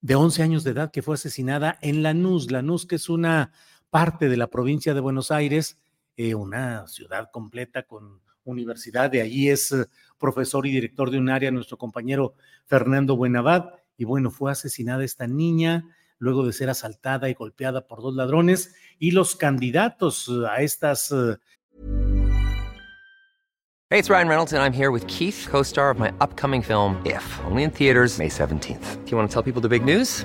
de 0.00 0.14
11 0.16 0.42
años 0.42 0.64
de 0.64 0.72
edad, 0.72 0.90
que 0.90 1.02
fue 1.02 1.14
asesinada 1.14 1.78
en 1.80 2.02
Lanús. 2.02 2.50
Lanús, 2.50 2.86
que 2.86 2.96
es 2.96 3.08
una 3.08 3.52
parte 3.88 4.28
de 4.28 4.36
la 4.36 4.50
provincia 4.50 4.92
de 4.92 4.98
Buenos 4.98 5.30
Aires, 5.30 5.78
eh, 6.16 6.34
una 6.34 6.88
ciudad 6.88 7.30
completa 7.30 7.84
con 7.84 8.20
universidad. 8.42 9.12
De 9.12 9.20
allí 9.20 9.48
es 9.48 9.70
eh, 9.70 9.86
profesor 10.18 10.66
y 10.66 10.72
director 10.72 11.08
de 11.08 11.18
un 11.18 11.28
área 11.28 11.52
nuestro 11.52 11.78
compañero 11.78 12.34
Fernando 12.66 13.16
Buenavad. 13.16 13.66
Y 13.96 14.04
bueno, 14.06 14.32
fue 14.32 14.50
asesinada 14.50 15.04
esta 15.04 15.28
niña 15.28 15.84
luego 16.18 16.44
de 16.44 16.52
ser 16.52 16.70
asaltada 16.70 17.28
y 17.28 17.34
golpeada 17.34 17.86
por 17.86 18.02
dos 18.02 18.14
ladrones. 18.14 18.74
Y 18.98 19.10
los 19.12 19.36
candidatos 19.36 20.30
a 20.48 20.62
estas 20.62 21.12
eh, 21.12 21.36
Hey, 23.90 24.00
it's 24.00 24.10
Ryan 24.10 24.28
Reynolds, 24.28 24.52
and 24.52 24.62
I'm 24.62 24.72
here 24.72 24.90
with 24.90 25.06
Keith, 25.06 25.46
co 25.48 25.62
star 25.62 25.88
of 25.88 26.00
my 26.00 26.12
upcoming 26.20 26.62
film, 26.62 27.00
If, 27.04 27.22
only 27.44 27.62
in 27.62 27.70
theaters, 27.70 28.18
May 28.18 28.28
17th. 28.28 29.04
Do 29.04 29.10
you 29.10 29.16
want 29.16 29.30
to 29.30 29.32
tell 29.32 29.42
people 29.42 29.60
the 29.60 29.68
big 29.68 29.84
news? 29.84 30.24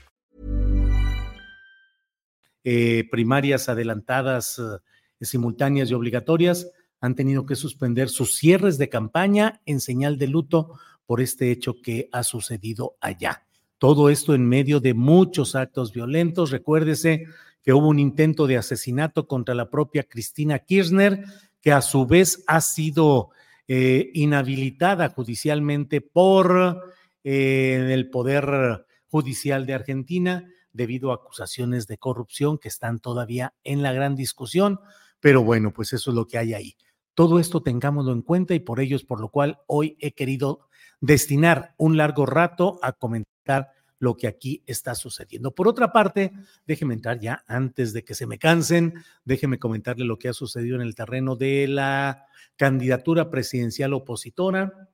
Eh, 2.63 3.05
primarias 3.09 3.69
adelantadas, 3.69 4.59
eh, 4.59 5.25
simultáneas 5.25 5.89
y 5.89 5.93
obligatorias 5.93 6.69
han 6.99 7.15
tenido 7.15 7.45
que 7.45 7.55
suspender 7.55 8.09
sus 8.09 8.35
cierres 8.35 8.77
de 8.77 8.89
campaña 8.89 9.61
en 9.65 9.79
señal 9.79 10.17
de 10.19 10.27
luto 10.27 10.79
por 11.07 11.21
este 11.21 11.51
hecho 11.51 11.81
que 11.81 12.07
ha 12.11 12.23
sucedido 12.23 12.95
allá. 13.01 13.43
Todo 13.79 14.09
esto 14.09 14.35
en 14.35 14.47
medio 14.47 14.79
de 14.79 14.93
muchos 14.93 15.55
actos 15.55 15.91
violentos. 15.91 16.51
Recuérdese 16.51 17.25
que 17.63 17.73
hubo 17.73 17.87
un 17.87 17.97
intento 17.97 18.45
de 18.45 18.57
asesinato 18.57 19.27
contra 19.27 19.55
la 19.55 19.69
propia 19.69 20.03
Cristina 20.03 20.59
Kirchner, 20.59 21.23
que 21.61 21.71
a 21.71 21.81
su 21.81 22.05
vez 22.05 22.43
ha 22.45 22.61
sido 22.61 23.29
eh, 23.67 24.11
inhabilitada 24.13 25.09
judicialmente 25.09 26.01
por 26.01 26.83
eh, 27.23 27.87
el 27.91 28.09
Poder 28.09 28.85
Judicial 29.07 29.65
de 29.65 29.73
Argentina 29.73 30.47
debido 30.73 31.11
a 31.11 31.15
acusaciones 31.15 31.87
de 31.87 31.97
corrupción 31.97 32.57
que 32.57 32.67
están 32.67 32.99
todavía 32.99 33.53
en 33.63 33.81
la 33.81 33.93
gran 33.93 34.15
discusión. 34.15 34.79
Pero 35.19 35.43
bueno, 35.43 35.71
pues 35.73 35.93
eso 35.93 36.11
es 36.11 36.15
lo 36.15 36.27
que 36.27 36.37
hay 36.37 36.53
ahí. 36.53 36.75
Todo 37.13 37.39
esto 37.39 37.61
tengámoslo 37.61 38.13
en 38.13 38.21
cuenta 38.21 38.53
y 38.53 38.59
por 38.59 38.79
ello 38.79 38.95
es 38.95 39.03
por 39.03 39.19
lo 39.19 39.29
cual 39.29 39.59
hoy 39.67 39.97
he 39.99 40.13
querido 40.13 40.67
destinar 41.01 41.75
un 41.77 41.97
largo 41.97 42.25
rato 42.25 42.79
a 42.81 42.93
comentar 42.93 43.71
lo 44.01 44.17
que 44.17 44.27
aquí 44.27 44.63
está 44.65 44.95
sucediendo. 44.95 45.53
Por 45.53 45.67
otra 45.67 45.91
parte, 45.91 46.31
déjeme 46.65 46.95
entrar 46.95 47.19
ya 47.19 47.43
antes 47.47 47.93
de 47.93 48.03
que 48.03 48.15
se 48.15 48.25
me 48.25 48.39
cansen, 48.39 48.95
déjeme 49.25 49.59
comentarle 49.59 50.05
lo 50.05 50.17
que 50.17 50.29
ha 50.29 50.33
sucedido 50.33 50.75
en 50.75 50.81
el 50.81 50.95
terreno 50.95 51.35
de 51.35 51.67
la 51.67 52.25
candidatura 52.55 53.29
presidencial 53.29 53.93
opositora, 53.93 54.89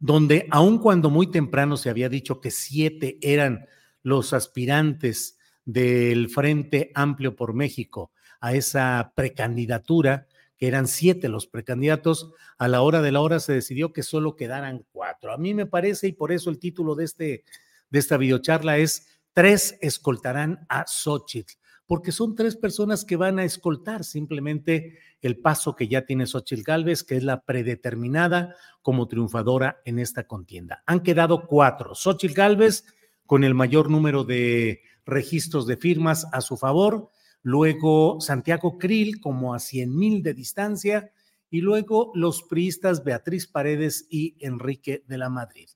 donde 0.00 0.48
aun 0.50 0.78
cuando 0.78 1.10
muy 1.10 1.30
temprano 1.30 1.76
se 1.76 1.88
había 1.88 2.08
dicho 2.08 2.40
que 2.40 2.50
siete 2.50 3.18
eran 3.22 3.66
los 4.06 4.32
aspirantes 4.32 5.36
del 5.64 6.28
Frente 6.28 6.92
Amplio 6.94 7.34
por 7.34 7.54
México 7.54 8.12
a 8.40 8.54
esa 8.54 9.12
precandidatura, 9.16 10.28
que 10.56 10.68
eran 10.68 10.86
siete 10.86 11.28
los 11.28 11.48
precandidatos, 11.48 12.30
a 12.56 12.68
la 12.68 12.82
hora 12.82 13.02
de 13.02 13.10
la 13.10 13.20
hora 13.20 13.40
se 13.40 13.54
decidió 13.54 13.92
que 13.92 14.04
solo 14.04 14.36
quedaran 14.36 14.86
cuatro. 14.92 15.32
A 15.32 15.38
mí 15.38 15.54
me 15.54 15.66
parece, 15.66 16.06
y 16.06 16.12
por 16.12 16.30
eso 16.30 16.50
el 16.50 16.60
título 16.60 16.94
de, 16.94 17.02
este, 17.02 17.44
de 17.90 17.98
esta 17.98 18.16
videocharla 18.16 18.78
es 18.78 19.08
Tres 19.32 19.76
escoltarán 19.80 20.64
a 20.68 20.84
Xochitl, 20.86 21.54
porque 21.84 22.12
son 22.12 22.36
tres 22.36 22.54
personas 22.54 23.04
que 23.04 23.16
van 23.16 23.40
a 23.40 23.44
escoltar 23.44 24.04
simplemente 24.04 25.00
el 25.20 25.40
paso 25.40 25.74
que 25.74 25.88
ya 25.88 26.02
tiene 26.02 26.28
Xochitl 26.28 26.62
Galvez, 26.62 27.02
que 27.02 27.16
es 27.16 27.24
la 27.24 27.42
predeterminada 27.42 28.54
como 28.82 29.08
triunfadora 29.08 29.80
en 29.84 29.98
esta 29.98 30.28
contienda. 30.28 30.84
Han 30.86 31.00
quedado 31.00 31.48
cuatro. 31.48 31.96
Xochitl 31.96 32.34
Galvez 32.34 32.84
con 33.26 33.44
el 33.44 33.54
mayor 33.54 33.90
número 33.90 34.24
de 34.24 34.82
registros 35.04 35.66
de 35.66 35.76
firmas 35.76 36.26
a 36.32 36.40
su 36.40 36.56
favor, 36.56 37.10
luego 37.42 38.20
Santiago 38.20 38.78
Krill 38.78 39.20
como 39.20 39.54
a 39.54 39.58
100 39.58 39.96
mil 39.96 40.22
de 40.22 40.34
distancia 40.34 41.12
y 41.50 41.60
luego 41.60 42.10
los 42.14 42.42
priistas 42.42 43.04
Beatriz 43.04 43.46
Paredes 43.46 44.06
y 44.10 44.36
Enrique 44.40 45.04
de 45.06 45.18
la 45.18 45.28
Madrid. 45.28 45.68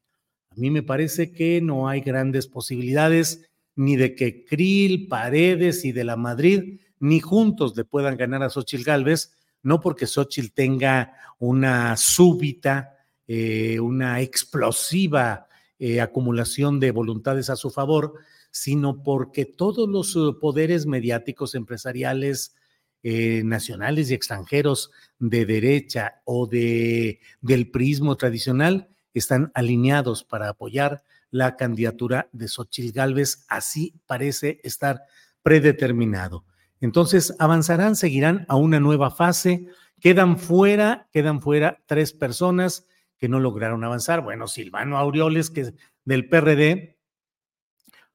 A 0.51 0.57
mí 0.57 0.71
me 0.71 0.83
parece 0.83 1.33
que 1.33 1.61
no 1.61 1.89
hay 1.89 2.01
grandes 2.01 2.49
posibilidades 2.49 3.49
ni 3.77 3.97
de 3.97 4.15
que 4.15 4.45
Krill, 4.45 5.07
Paredes 5.07 5.85
y 5.85 5.93
de 5.93 6.05
la 6.05 6.17
Madrid 6.17 6.81
ni 6.99 7.21
juntos 7.21 7.77
le 7.77 7.85
puedan 7.85 8.17
ganar 8.17 8.43
a 8.43 8.51
Xochitl 8.51 8.85
Galvez, 8.85 9.33
no 9.63 9.81
porque 9.81 10.07
Xochitl 10.07 10.53
tenga 10.53 11.15
una 11.39 11.97
súbita, 11.97 12.97
eh, 13.27 13.79
una 13.81 14.21
explosiva 14.21 15.47
eh, 15.83 16.03
acumulación 16.03 16.79
de 16.79 16.91
voluntades 16.91 17.49
a 17.49 17.57
su 17.57 17.71
favor, 17.71 18.15
sino 18.51 19.03
porque 19.03 19.47
todos 19.47 19.89
los 19.89 20.15
eh, 20.15 20.37
poderes 20.39 20.85
mediáticos 20.85 21.55
empresariales 21.55 22.55
eh, 23.03 23.41
nacionales 23.47 24.11
y 24.11 24.15
extranjeros 24.15 24.91
de 25.19 25.47
derecha 25.47 26.21
o 26.27 26.47
de, 26.47 27.21
del 27.41 27.71
prismo 27.71 28.19
tradicional 28.19 28.91
están 29.15 29.51
alineados 29.55 30.23
para 30.23 30.51
apoyar 30.51 31.03
la 31.31 31.57
candidatura 31.57 32.29
de 32.33 32.49
Xochitl 32.49 32.93
Gálvez. 32.93 33.47
Así 33.49 33.95
parece 34.07 34.61
estar 34.63 35.05
predeterminado. 35.43 36.45
Entonces 36.83 37.35
avanzarán, 37.39 37.97
seguirán 37.97 38.45
a 38.49 38.57
una 38.57 38.81
nueva 38.81 39.11
fase. 39.11 39.67
Quedan 39.99 40.39
fuera, 40.39 41.09
quedan 41.11 41.41
fuera 41.41 41.81
tres 41.87 42.13
personas 42.13 42.87
que 43.21 43.29
no 43.29 43.39
lograron 43.39 43.85
avanzar. 43.85 44.23
Bueno, 44.23 44.49
Silvano 44.49 44.99
Aureoles, 44.99 45.51
que 45.51 45.75
del 46.05 46.29
PRD, 46.29 46.97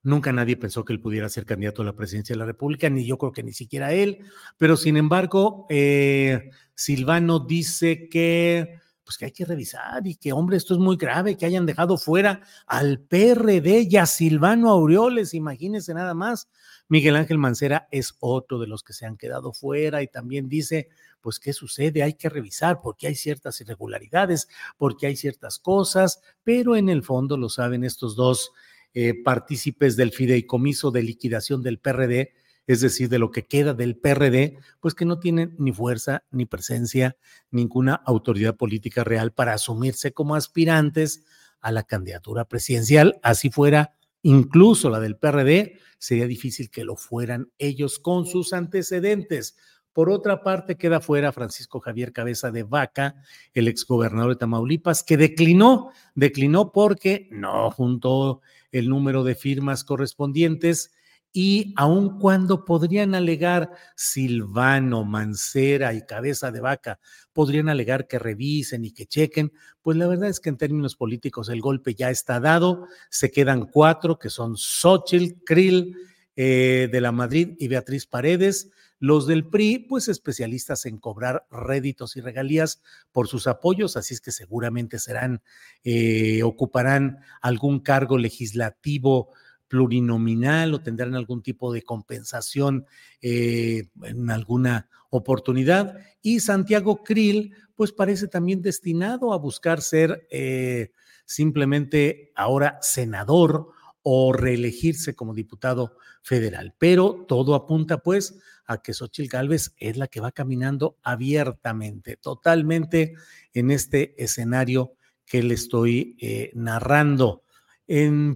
Nunca 0.06 0.32
nadie 0.32 0.56
pensó 0.56 0.86
que 0.86 0.94
él 0.94 1.00
pudiera 1.00 1.28
ser 1.30 1.48
candidato 1.48 1.82
a 1.82 1.86
la 1.86 1.96
presidencia 1.96 2.36
de 2.36 2.38
la 2.38 2.46
República, 2.46 2.88
ni 2.92 3.08
yo 3.08 3.18
creo 3.18 3.32
que 3.32 3.42
ni 3.42 3.54
siquiera 3.54 3.92
él. 3.92 4.20
Pero 4.56 4.78
sin 4.78 4.98
embargo, 4.98 5.66
eh, 5.68 6.52
Silvano 6.76 7.40
dice 7.40 8.08
que, 8.08 8.78
pues 9.04 9.18
que 9.18 9.26
hay 9.26 9.32
que 9.32 9.46
revisar 9.46 10.06
y 10.06 10.14
que, 10.14 10.32
hombre, 10.32 10.58
esto 10.58 10.76
es 10.76 10.80
muy 10.80 10.96
grave, 10.96 11.38
que 11.38 11.48
hayan 11.48 11.66
dejado 11.66 11.98
fuera 11.98 12.42
al 12.68 13.00
PRD 13.00 13.88
y 13.90 13.98
a 13.98 14.06
Silvano 14.06 14.70
Aureoles, 14.70 15.34
imagínense 15.34 15.96
nada 15.96 16.14
más. 16.14 16.50
Miguel 16.88 17.16
Ángel 17.16 17.38
Mancera 17.38 17.88
es 17.92 18.16
otro 18.20 18.60
de 18.60 18.68
los 18.68 18.84
que 18.84 18.94
se 18.94 19.06
han 19.06 19.18
quedado 19.18 19.54
fuera 19.54 20.04
y 20.04 20.08
también 20.08 20.48
dice, 20.48 20.90
pues, 21.22 21.40
¿qué 21.40 21.54
sucede? 21.54 22.04
Hay 22.04 22.14
que 22.14 22.30
revisar 22.30 22.82
porque 22.82 23.08
hay 23.08 23.16
ciertas 23.16 23.60
irregularidades, 23.62 24.48
porque 24.78 25.08
hay 25.08 25.16
ciertas 25.16 25.58
cosas, 25.58 26.22
pero 26.44 26.76
en 26.76 26.90
el 26.90 27.02
fondo 27.02 27.38
lo 27.38 27.50
saben 27.50 27.84
estos 27.84 28.16
dos 28.16 28.52
eh, 28.94 29.14
partícipes 29.24 29.96
del 29.96 30.12
fideicomiso 30.12 30.92
de 30.92 31.02
liquidación 31.02 31.64
del 31.64 31.80
PRD, 31.80 32.34
es 32.68 32.82
decir, 32.82 33.10
de 33.10 33.20
lo 33.20 33.32
que 33.32 33.44
queda 33.44 33.74
del 33.74 33.98
PRD, 33.98 34.58
pues 34.80 34.94
que 34.94 35.06
no 35.06 35.20
tienen 35.20 35.56
ni 35.58 35.72
fuerza 35.72 36.24
ni 36.32 36.46
presencia, 36.46 37.18
ninguna 37.52 37.96
autoridad 37.96 38.56
política 38.56 39.04
real 39.04 39.34
para 39.34 39.54
asumirse 39.54 40.14
como 40.14 40.36
aspirantes 40.36 41.26
a 41.60 41.72
la 41.72 41.84
candidatura 41.84 42.46
presidencial, 42.46 43.20
así 43.24 43.50
fuera 43.50 43.96
incluso 44.26 44.90
la 44.90 45.00
del 45.00 45.18
PRD, 45.18 45.78
sería 46.00 46.26
difícil 46.26 46.72
que 46.72 46.84
lo 46.84 46.96
fueran 46.96 47.52
ellos 47.60 48.00
con 48.00 48.26
sus 48.26 48.54
antecedentes. 48.54 49.56
Por 49.94 50.10
otra 50.10 50.42
parte, 50.42 50.78
queda 50.78 51.00
fuera 51.00 51.32
Francisco 51.32 51.80
Javier 51.80 52.12
Cabeza 52.12 52.50
de 52.50 52.64
Vaca, 52.64 53.22
el 53.54 53.68
exgobernador 53.68 54.32
de 54.32 54.38
Tamaulipas, 54.38 55.04
que 55.04 55.16
declinó, 55.16 55.92
declinó 56.16 56.72
porque 56.72 57.30
no 57.32 57.70
juntó 57.70 58.42
el 58.72 58.90
número 58.90 59.24
de 59.24 59.36
firmas 59.36 59.84
correspondientes 59.84 60.92
y 61.38 61.74
aun 61.76 62.18
cuando 62.18 62.64
podrían 62.64 63.14
alegar 63.14 63.70
Silvano, 63.98 65.04
Mancera 65.04 65.94
y 65.94 66.06
Cabeza 66.06 66.50
de 66.50 66.62
Vaca, 66.62 66.98
podrían 67.34 67.68
alegar 67.68 68.08
que 68.08 68.20
revisen 68.20 68.86
y 68.86 68.92
que 68.92 69.06
chequen, 69.06 69.52
pues 69.82 69.98
la 69.98 70.08
verdad 70.08 70.30
es 70.30 70.40
que 70.40 70.48
en 70.48 70.56
términos 70.56 70.96
políticos 70.96 71.50
el 71.50 71.60
golpe 71.60 71.94
ya 71.94 72.10
está 72.10 72.40
dado, 72.40 72.88
se 73.10 73.32
quedan 73.32 73.66
cuatro 73.66 74.18
que 74.18 74.30
son 74.30 74.56
Xochitl, 74.56 75.44
Krill, 75.44 75.98
eh, 76.38 76.88
de 76.90 77.02
la 77.02 77.12
Madrid 77.12 77.58
y 77.60 77.68
Beatriz 77.68 78.06
Paredes, 78.06 78.72
los 79.00 79.28
del 79.28 79.46
PRI, 79.46 79.80
pues 79.80 80.08
especialistas 80.08 80.86
en 80.86 81.00
cobrar 81.00 81.46
réditos 81.52 82.16
y 82.16 82.22
regalías 82.22 82.82
por 83.12 83.28
sus 83.28 83.46
apoyos, 83.48 83.98
así 83.98 84.14
es 84.14 84.22
que 84.22 84.32
seguramente 84.32 85.00
serán, 85.00 85.42
eh, 85.84 86.44
ocuparán 86.44 87.20
algún 87.42 87.82
cargo 87.82 88.18
legislativo 88.18 89.34
plurinominal 89.68 90.74
o 90.74 90.82
tendrán 90.82 91.16
algún 91.16 91.42
tipo 91.42 91.74
de 91.74 91.82
compensación 91.82 92.86
eh, 93.22 93.90
en 94.04 94.30
alguna 94.30 94.90
oportunidad. 95.10 95.98
Y 96.22 96.40
Santiago 96.40 97.04
Krill, 97.04 97.54
pues 97.76 97.92
parece 97.92 98.28
también 98.28 98.62
destinado 98.62 99.34
a 99.34 99.38
buscar 99.38 99.82
ser 99.82 100.28
eh, 100.30 100.92
simplemente 101.26 102.32
ahora 102.36 102.80
senador 102.82 103.70
o 104.02 104.34
reelegirse 104.34 105.16
como 105.16 105.34
diputado 105.34 105.98
federal. 106.22 106.76
Pero 106.78 107.26
todo 107.28 107.56
apunta 107.56 108.00
pues 108.00 108.38
a 108.68 108.82
que 108.82 108.94
Xochitl 108.94 109.30
Gálvez 109.30 109.74
es 109.78 109.98
la 109.98 110.08
que 110.08 110.20
va 110.20 110.32
caminando 110.32 110.98
abiertamente, 111.02 112.18
totalmente 112.18 113.14
en 113.54 113.72
este 113.72 114.22
escenario 114.24 114.94
que 115.26 115.42
le 115.42 115.56
estoy 115.56 116.18
eh, 116.20 116.52
narrando. 116.54 117.45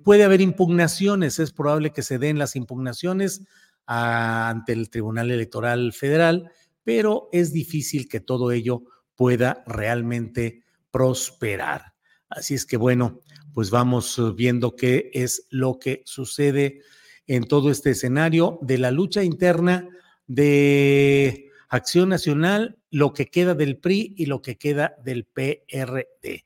Puede 0.03 0.23
haber 0.23 0.41
impugnaciones, 0.41 1.39
es 1.39 1.51
probable 1.51 1.91
que 1.91 2.03
se 2.03 2.19
den 2.19 2.37
las 2.37 2.55
impugnaciones 2.55 3.43
ante 3.85 4.73
el 4.73 4.89
Tribunal 4.89 5.31
Electoral 5.31 5.93
Federal, 5.93 6.51
pero 6.83 7.29
es 7.31 7.51
difícil 7.51 8.07
que 8.07 8.19
todo 8.19 8.51
ello 8.51 8.83
pueda 9.15 9.63
realmente 9.65 10.63
prosperar. 10.91 11.93
Así 12.29 12.53
es 12.53 12.65
que 12.65 12.77
bueno, 12.77 13.21
pues 13.53 13.71
vamos 13.71 14.17
eh, 14.19 14.31
viendo 14.35 14.75
qué 14.75 15.09
es 15.13 15.47
lo 15.49 15.79
que 15.79 16.03
sucede 16.05 16.81
en 17.25 17.43
todo 17.43 17.71
este 17.71 17.91
escenario 17.91 18.59
de 18.61 18.77
la 18.77 18.91
lucha 18.91 19.23
interna 19.23 19.89
de 20.27 21.49
Acción 21.69 22.09
Nacional, 22.09 22.77
lo 22.91 23.13
que 23.13 23.27
queda 23.27 23.55
del 23.55 23.77
PRI 23.77 24.13
y 24.17 24.25
lo 24.27 24.41
que 24.41 24.57
queda 24.57 24.95
del 25.03 25.25
PRD. 25.25 26.45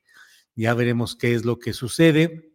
Ya 0.55 0.73
veremos 0.73 1.15
qué 1.15 1.33
es 1.33 1.45
lo 1.45 1.59
que 1.59 1.73
sucede. 1.73 2.52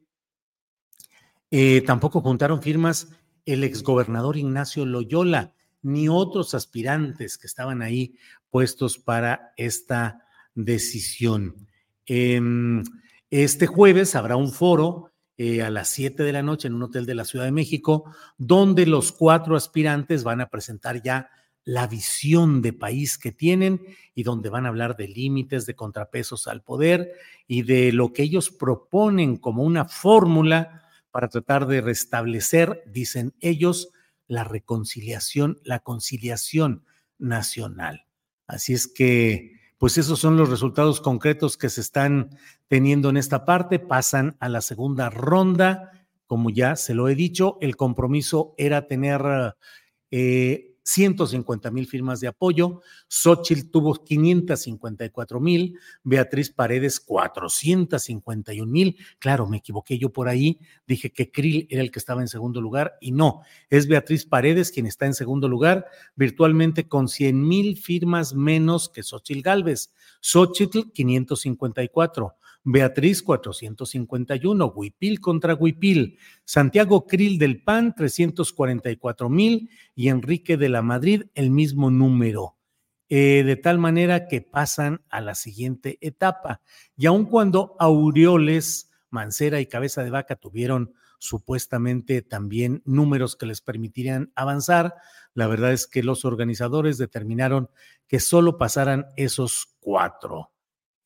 Eh, 1.50 1.82
tampoco 1.86 2.20
juntaron 2.20 2.62
firmas 2.62 3.08
el 3.46 3.64
exgobernador 3.64 4.36
Ignacio 4.36 4.84
Loyola, 4.84 5.54
ni 5.82 6.08
otros 6.08 6.54
aspirantes 6.54 7.38
que 7.38 7.46
estaban 7.46 7.80
ahí 7.82 8.16
puestos 8.50 8.98
para 8.98 9.52
esta 9.56 10.26
decisión. 10.54 11.66
Em, 12.06 12.82
este 13.30 13.66
jueves 13.66 14.14
habrá 14.14 14.36
un 14.36 14.52
foro 14.52 15.12
eh, 15.36 15.62
a 15.62 15.70
las 15.70 15.88
7 15.90 16.22
de 16.22 16.32
la 16.32 16.42
noche 16.42 16.68
en 16.68 16.74
un 16.74 16.82
hotel 16.82 17.06
de 17.06 17.14
la 17.14 17.24
Ciudad 17.24 17.44
de 17.44 17.52
México, 17.52 18.12
donde 18.36 18.86
los 18.86 19.12
cuatro 19.12 19.56
aspirantes 19.56 20.24
van 20.24 20.40
a 20.40 20.48
presentar 20.48 21.00
ya 21.00 21.30
la 21.64 21.86
visión 21.86 22.60
de 22.62 22.72
país 22.72 23.18
que 23.18 23.30
tienen 23.30 23.82
y 24.14 24.22
donde 24.22 24.48
van 24.48 24.66
a 24.66 24.70
hablar 24.70 24.96
de 24.96 25.06
límites, 25.06 25.66
de 25.66 25.76
contrapesos 25.76 26.48
al 26.48 26.62
poder 26.62 27.12
y 27.46 27.62
de 27.62 27.92
lo 27.92 28.12
que 28.12 28.22
ellos 28.22 28.50
proponen 28.50 29.36
como 29.36 29.62
una 29.62 29.84
fórmula 29.84 30.87
para 31.18 31.26
tratar 31.26 31.66
de 31.66 31.80
restablecer, 31.80 32.84
dicen 32.86 33.34
ellos, 33.40 33.88
la 34.28 34.44
reconciliación, 34.44 35.58
la 35.64 35.80
conciliación 35.80 36.84
nacional. 37.18 38.06
Así 38.46 38.72
es 38.72 38.86
que, 38.86 39.58
pues 39.78 39.98
esos 39.98 40.20
son 40.20 40.36
los 40.36 40.48
resultados 40.48 41.00
concretos 41.00 41.56
que 41.56 41.70
se 41.70 41.80
están 41.80 42.38
teniendo 42.68 43.10
en 43.10 43.16
esta 43.16 43.44
parte. 43.44 43.80
Pasan 43.80 44.36
a 44.38 44.48
la 44.48 44.60
segunda 44.60 45.10
ronda. 45.10 46.06
Como 46.28 46.50
ya 46.50 46.76
se 46.76 46.94
lo 46.94 47.08
he 47.08 47.16
dicho, 47.16 47.58
el 47.60 47.74
compromiso 47.74 48.54
era 48.56 48.86
tener 48.86 49.56
eh, 50.12 50.67
150 50.88 51.70
mil 51.70 51.86
firmas 51.86 52.18
de 52.20 52.28
apoyo, 52.28 52.80
Xochitl 53.08 53.70
tuvo 53.70 53.92
554 53.92 55.38
mil, 55.38 55.78
Beatriz 56.02 56.50
Paredes 56.50 56.98
451 56.98 58.72
mil, 58.72 58.96
claro, 59.18 59.46
me 59.46 59.58
equivoqué 59.58 59.98
yo 59.98 60.10
por 60.10 60.28
ahí, 60.28 60.58
dije 60.86 61.12
que 61.12 61.30
Krill 61.30 61.66
era 61.68 61.82
el 61.82 61.90
que 61.90 61.98
estaba 61.98 62.22
en 62.22 62.28
segundo 62.28 62.62
lugar 62.62 62.96
y 63.02 63.12
no, 63.12 63.42
es 63.68 63.86
Beatriz 63.86 64.24
Paredes 64.24 64.72
quien 64.72 64.86
está 64.86 65.04
en 65.04 65.12
segundo 65.12 65.46
lugar, 65.46 65.84
virtualmente 66.16 66.88
con 66.88 67.08
100 67.08 67.46
mil 67.46 67.76
firmas 67.76 68.32
menos 68.32 68.88
que 68.88 69.02
Xochitl 69.02 69.42
Galvez, 69.42 69.92
Xochitl 70.22 70.90
554. 70.94 72.34
Beatriz 72.70 73.22
451, 73.22 74.66
Huipil 74.66 75.20
contra 75.20 75.54
Huipil, 75.54 76.18
Santiago 76.44 77.06
Krill 77.06 77.38
del 77.38 77.62
PAN 77.62 77.94
344 77.94 79.30
mil 79.30 79.70
y 79.94 80.08
Enrique 80.08 80.58
de 80.58 80.68
la 80.68 80.82
Madrid 80.82 81.22
el 81.34 81.50
mismo 81.50 81.90
número. 81.90 82.58
Eh, 83.08 83.42
de 83.42 83.56
tal 83.56 83.78
manera 83.78 84.26
que 84.26 84.42
pasan 84.42 85.00
a 85.08 85.22
la 85.22 85.34
siguiente 85.34 85.96
etapa. 86.02 86.60
Y 86.94 87.06
aun 87.06 87.24
cuando 87.24 87.74
Aureoles, 87.78 88.90
Mancera 89.08 89.60
y 89.60 89.66
Cabeza 89.66 90.04
de 90.04 90.10
Vaca 90.10 90.36
tuvieron 90.36 90.92
supuestamente 91.18 92.20
también 92.20 92.82
números 92.84 93.34
que 93.34 93.46
les 93.46 93.62
permitirían 93.62 94.30
avanzar, 94.34 94.94
la 95.32 95.46
verdad 95.46 95.72
es 95.72 95.86
que 95.86 96.02
los 96.02 96.26
organizadores 96.26 96.98
determinaron 96.98 97.70
que 98.06 98.20
solo 98.20 98.58
pasaran 98.58 99.06
esos 99.16 99.74
cuatro. 99.80 100.52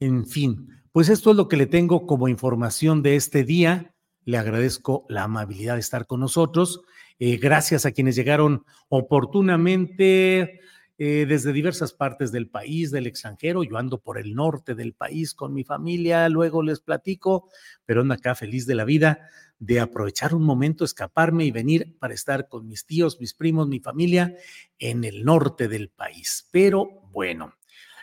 En 0.01 0.27
fin, 0.27 0.82
pues 0.93 1.09
esto 1.09 1.31
es 1.31 1.37
lo 1.37 1.49
que 1.49 1.57
le 1.57 1.67
tengo 1.67 2.07
como 2.07 2.29
información 2.29 3.03
de 3.03 3.17
este 3.17 3.45
día. 3.45 3.95
Le 4.25 4.39
agradezco 4.39 5.07
la 5.09 5.25
amabilidad 5.25 5.75
de 5.75 5.81
estar 5.81 6.07
con 6.07 6.21
nosotros. 6.21 6.83
Eh, 7.19 7.39
gracias 7.39 7.87
a 7.87 7.93
quienes 7.93 8.15
llegaron 8.15 8.65
oportunamente 8.89 10.61
eh, 10.99 11.27
desde 11.27 11.53
diversas 11.55 11.95
partes 11.95 12.31
del 12.31 12.49
país, 12.49 12.91
del 12.91 13.07
extranjero. 13.07 13.65
Yo 13.65 13.79
ando 13.79 14.01
por 14.01 14.19
el 14.19 14.35
norte 14.35 14.75
del 14.75 14.93
país 14.93 15.35
con 15.35 15.55
mi 15.55 15.65
familia, 15.65 16.29
luego 16.29 16.63
les 16.63 16.81
platico, 16.81 17.49
pero 17.87 18.03
ando 18.03 18.15
acá 18.15 18.35
feliz 18.35 18.67
de 18.67 18.75
la 18.75 18.85
vida 18.85 19.29
de 19.59 19.81
aprovechar 19.81 20.35
un 20.35 20.43
momento, 20.43 20.85
escaparme 20.85 21.45
y 21.45 21.53
venir 21.53 21.97
para 21.99 22.15
estar 22.15 22.49
con 22.49 22.67
mis 22.67 22.85
tíos, 22.85 23.19
mis 23.21 23.33
primos, 23.33 23.69
mi 23.69 23.81
familia 23.81 24.35
en 24.79 25.05
el 25.05 25.25
norte 25.25 25.69
del 25.69 25.89
país. 25.89 26.49
Pero 26.51 26.89
bueno, 27.13 27.55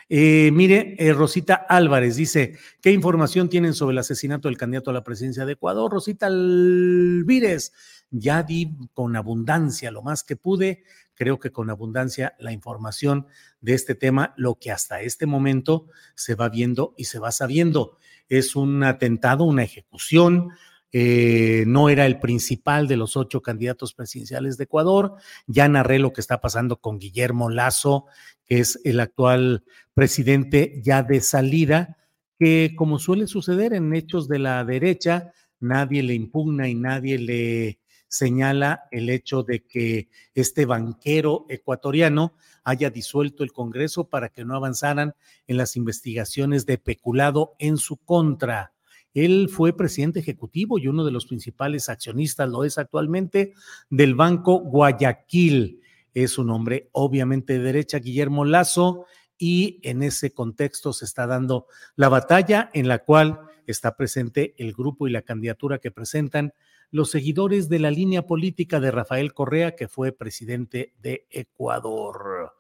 eh, 0.10 0.50
mire, 0.52 0.96
eh, 0.98 1.14
Rosita 1.14 1.54
Álvarez 1.54 2.16
dice, 2.16 2.58
¿qué 2.82 2.92
información 2.92 3.48
tienen 3.48 3.76
sobre 3.76 3.94
el 3.94 4.00
asesinato 4.00 4.48
del 4.48 4.58
candidato 4.58 4.90
a 4.90 4.94
la 4.94 5.04
presidencia 5.04 5.46
de 5.46 5.54
Ecuador? 5.54 5.92
Rosita 5.92 6.26
Álvarez, 6.26 7.74
ya 8.10 8.42
di 8.42 8.76
con 8.96 9.16
abundancia 9.16 9.92
lo 9.92 10.02
más 10.02 10.24
que 10.24 10.36
pude, 10.36 10.84
creo 11.14 11.38
que 11.40 11.52
con 11.52 11.70
abundancia 11.70 12.34
la 12.40 12.52
información 12.52 13.28
de 13.62 13.76
este 13.76 13.94
tema, 13.94 14.34
lo 14.36 14.56
que 14.56 14.72
hasta 14.72 15.02
este 15.02 15.28
momento 15.28 15.88
se 16.16 16.34
va 16.34 16.50
viendo 16.50 16.96
y 16.98 17.04
se 17.04 17.20
va 17.20 17.32
sabiendo. 17.32 17.98
Es 18.30 18.56
un 18.56 18.84
atentado, 18.84 19.44
una 19.44 19.64
ejecución, 19.64 20.50
eh, 20.92 21.66
no 21.68 21.90
era 21.90 22.06
el 22.06 22.20
principal 22.20 22.88
de 22.88 22.98
los 22.98 23.16
ocho 23.16 23.42
candidatos 23.42 23.94
presidenciales 23.94 24.58
de 24.58 24.64
Ecuador. 24.64 25.16
Ya 25.48 25.68
narré 25.68 26.00
lo 26.00 26.14
que 26.14 26.22
está 26.22 26.42
pasando 26.42 26.78
con 26.78 27.00
Guillermo 27.00 27.50
Lazo, 27.50 28.06
que 28.46 28.60
es 28.60 28.80
el 28.84 29.00
actual 29.00 29.64
presidente 29.94 30.82
ya 30.84 31.04
de 31.04 31.22
salida, 31.22 31.98
que 32.38 32.74
como 32.76 33.00
suele 33.00 33.28
suceder 33.28 33.74
en 33.74 33.94
hechos 33.94 34.28
de 34.28 34.40
la 34.40 34.64
derecha, 34.64 35.32
nadie 35.60 36.02
le 36.04 36.16
impugna 36.16 36.70
y 36.70 36.76
nadie 36.76 37.20
le 37.20 37.80
señala 38.08 38.86
el 38.92 39.10
hecho 39.10 39.44
de 39.44 39.66
que 39.66 40.10
este 40.34 40.66
banquero 40.66 41.46
ecuatoriano 41.50 42.34
haya 42.64 42.90
disuelto 42.90 43.44
el 43.44 43.54
Congreso 43.54 44.10
para 44.10 44.30
que 44.30 44.46
no 44.46 44.56
avanzaran 44.56 45.14
en 45.48 45.58
las 45.58 45.76
investigaciones 45.76 46.66
de 46.66 46.78
peculado 46.78 47.56
en 47.60 47.78
su 47.78 47.98
contra. 47.98 48.74
Él 49.14 49.50
fue 49.50 49.76
presidente 49.76 50.20
ejecutivo 50.20 50.78
y 50.78 50.88
uno 50.88 51.04
de 51.04 51.12
los 51.12 51.26
principales 51.26 51.90
accionistas, 51.90 52.50
lo 52.50 52.64
es 52.64 52.78
actualmente, 52.78 53.54
del 53.90 54.16
Banco 54.16 54.60
Guayaquil. 54.60 55.82
Es 56.14 56.38
un 56.38 56.50
hombre 56.52 56.90
obviamente 56.92 57.54
de 57.54 57.60
derecha, 57.60 58.00
Guillermo 58.00 58.46
Lazo, 58.46 59.06
y 59.38 59.80
en 59.84 60.04
ese 60.04 60.32
contexto 60.32 60.92
se 60.92 61.06
está 61.06 61.26
dando 61.26 61.68
la 61.96 62.10
batalla 62.10 62.70
en 62.74 62.88
la 62.88 63.00
cual 63.00 63.40
está 63.66 63.96
presente 63.96 64.54
el 64.58 64.74
grupo 64.74 65.08
y 65.08 65.12
la 65.12 65.22
candidatura 65.22 65.80
que 65.80 65.92
presentan 65.92 66.54
los 66.92 67.12
seguidores 67.12 67.70
de 67.70 67.80
la 67.80 67.92
línea 67.92 68.26
política 68.26 68.80
de 68.80 68.92
Rafael 68.92 69.34
Correa, 69.34 69.76
que 69.76 69.88
fue 69.88 70.12
presidente 70.12 70.94
de 71.00 71.28
Ecuador. 71.30 72.54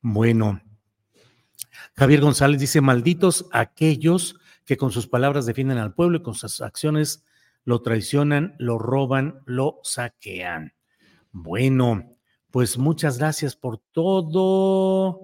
Bueno, 0.00 0.60
Javier 1.94 2.20
González 2.20 2.60
dice, 2.60 2.80
malditos 2.80 3.46
aquellos 3.52 4.36
que 4.68 4.76
con 4.76 4.92
sus 4.92 5.06
palabras 5.06 5.46
defienden 5.46 5.78
al 5.78 5.94
pueblo 5.94 6.18
y 6.18 6.22
con 6.22 6.34
sus 6.34 6.60
acciones 6.60 7.24
lo 7.64 7.80
traicionan, 7.80 8.54
lo 8.58 8.78
roban, 8.78 9.40
lo 9.46 9.80
saquean. 9.82 10.74
Bueno, 11.32 12.18
pues 12.50 12.76
muchas 12.76 13.16
gracias 13.16 13.56
por 13.56 13.78
todo. 13.78 15.22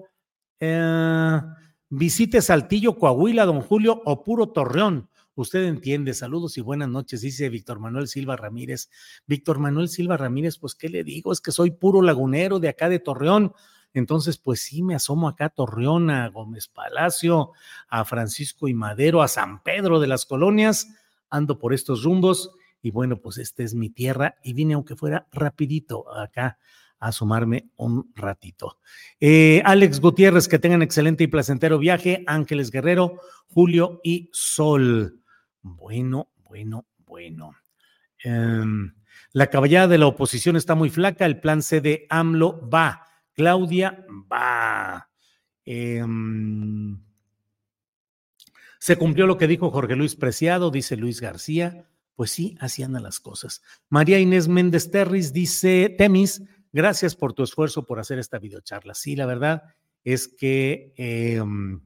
Eh, 0.59 1.41
visite 1.89 2.41
Saltillo, 2.41 2.97
Coahuila, 2.97 3.45
don 3.45 3.61
Julio, 3.61 4.01
o 4.05 4.23
puro 4.23 4.47
Torreón. 4.49 5.11
Usted 5.35 5.65
entiende. 5.65 6.15
Saludos 6.15 6.57
y 6.57 6.61
buenas 6.61 6.89
noches, 6.89 7.21
dice 7.21 7.47
Víctor 7.49 7.79
Manuel 7.79 8.07
Silva 8.07 8.35
Ramírez. 8.35 8.89
Víctor 9.27 9.59
Manuel 9.59 9.89
Silva 9.89 10.17
Ramírez, 10.17 10.57
pues, 10.57 10.73
¿qué 10.73 10.89
le 10.89 11.03
digo? 11.03 11.31
Es 11.31 11.39
que 11.39 11.51
soy 11.51 11.69
puro 11.69 12.01
lagunero 12.01 12.57
de 12.57 12.69
acá 12.69 12.89
de 12.89 12.97
Torreón. 12.97 13.53
Entonces, 13.95 14.37
pues 14.37 14.61
sí, 14.61 14.83
me 14.83 14.95
asomo 14.95 15.27
acá 15.27 15.45
a 15.45 15.49
Torreón, 15.49 16.09
a 16.09 16.29
Gómez 16.29 16.67
Palacio, 16.67 17.51
a 17.87 18.05
Francisco 18.05 18.67
y 18.67 18.73
Madero, 18.73 19.21
a 19.21 19.27
San 19.27 19.63
Pedro 19.63 19.99
de 19.99 20.07
las 20.07 20.25
Colonias, 20.25 20.87
ando 21.29 21.57
por 21.57 21.73
estos 21.73 22.03
rumbos 22.03 22.51
y 22.81 22.91
bueno, 22.91 23.17
pues 23.17 23.39
esta 23.39 23.63
es 23.63 23.73
mi 23.73 23.89
tierra 23.89 24.35
y 24.43 24.53
vine 24.53 24.75
aunque 24.75 24.95
fuera 24.95 25.27
rapidito 25.31 26.15
acá 26.15 26.59
a 26.99 27.07
asomarme 27.07 27.69
un 27.77 28.11
ratito. 28.13 28.77
Eh, 29.19 29.61
Alex 29.65 29.99
Gutiérrez, 29.99 30.47
que 30.47 30.59
tengan 30.59 30.83
excelente 30.83 31.23
y 31.23 31.27
placentero 31.27 31.79
viaje. 31.79 32.23
Ángeles 32.27 32.69
Guerrero, 32.69 33.19
Julio 33.47 34.01
y 34.03 34.29
Sol. 34.33 35.19
Bueno, 35.63 36.29
bueno, 36.47 36.85
bueno. 37.07 37.55
Em, 38.23 38.93
la 39.31 39.47
caballada 39.47 39.87
de 39.87 39.97
la 39.97 40.07
oposición 40.07 40.55
está 40.55 40.75
muy 40.75 40.91
flaca, 40.91 41.25
el 41.25 41.39
plan 41.39 41.61
C 41.61 41.81
de 41.81 42.05
AMLO 42.09 42.69
va. 42.69 43.07
Claudia 43.35 44.05
va. 44.31 45.09
Em, 45.65 46.99
se 48.79 48.97
cumplió 48.97 49.27
lo 49.27 49.37
que 49.37 49.47
dijo 49.47 49.71
Jorge 49.71 49.95
Luis 49.95 50.15
Preciado, 50.15 50.71
dice 50.71 50.95
Luis 50.95 51.21
García. 51.21 51.89
Pues 52.15 52.31
sí, 52.31 52.55
así 52.61 52.81
andan 52.81 53.03
las 53.03 53.19
cosas. 53.19 53.61
María 53.89 54.19
Inés 54.19 54.47
Méndez 54.47 54.89
Terris 54.89 55.33
dice, 55.33 55.93
Temis, 55.97 56.41
gracias 56.71 57.15
por 57.15 57.33
tu 57.33 57.43
esfuerzo 57.43 57.85
por 57.85 57.99
hacer 57.99 58.19
esta 58.19 58.39
videocharla. 58.39 58.93
Sí, 58.93 59.15
la 59.15 59.25
verdad 59.25 59.63
es 60.03 60.27
que 60.29 60.93
em, 60.95 61.81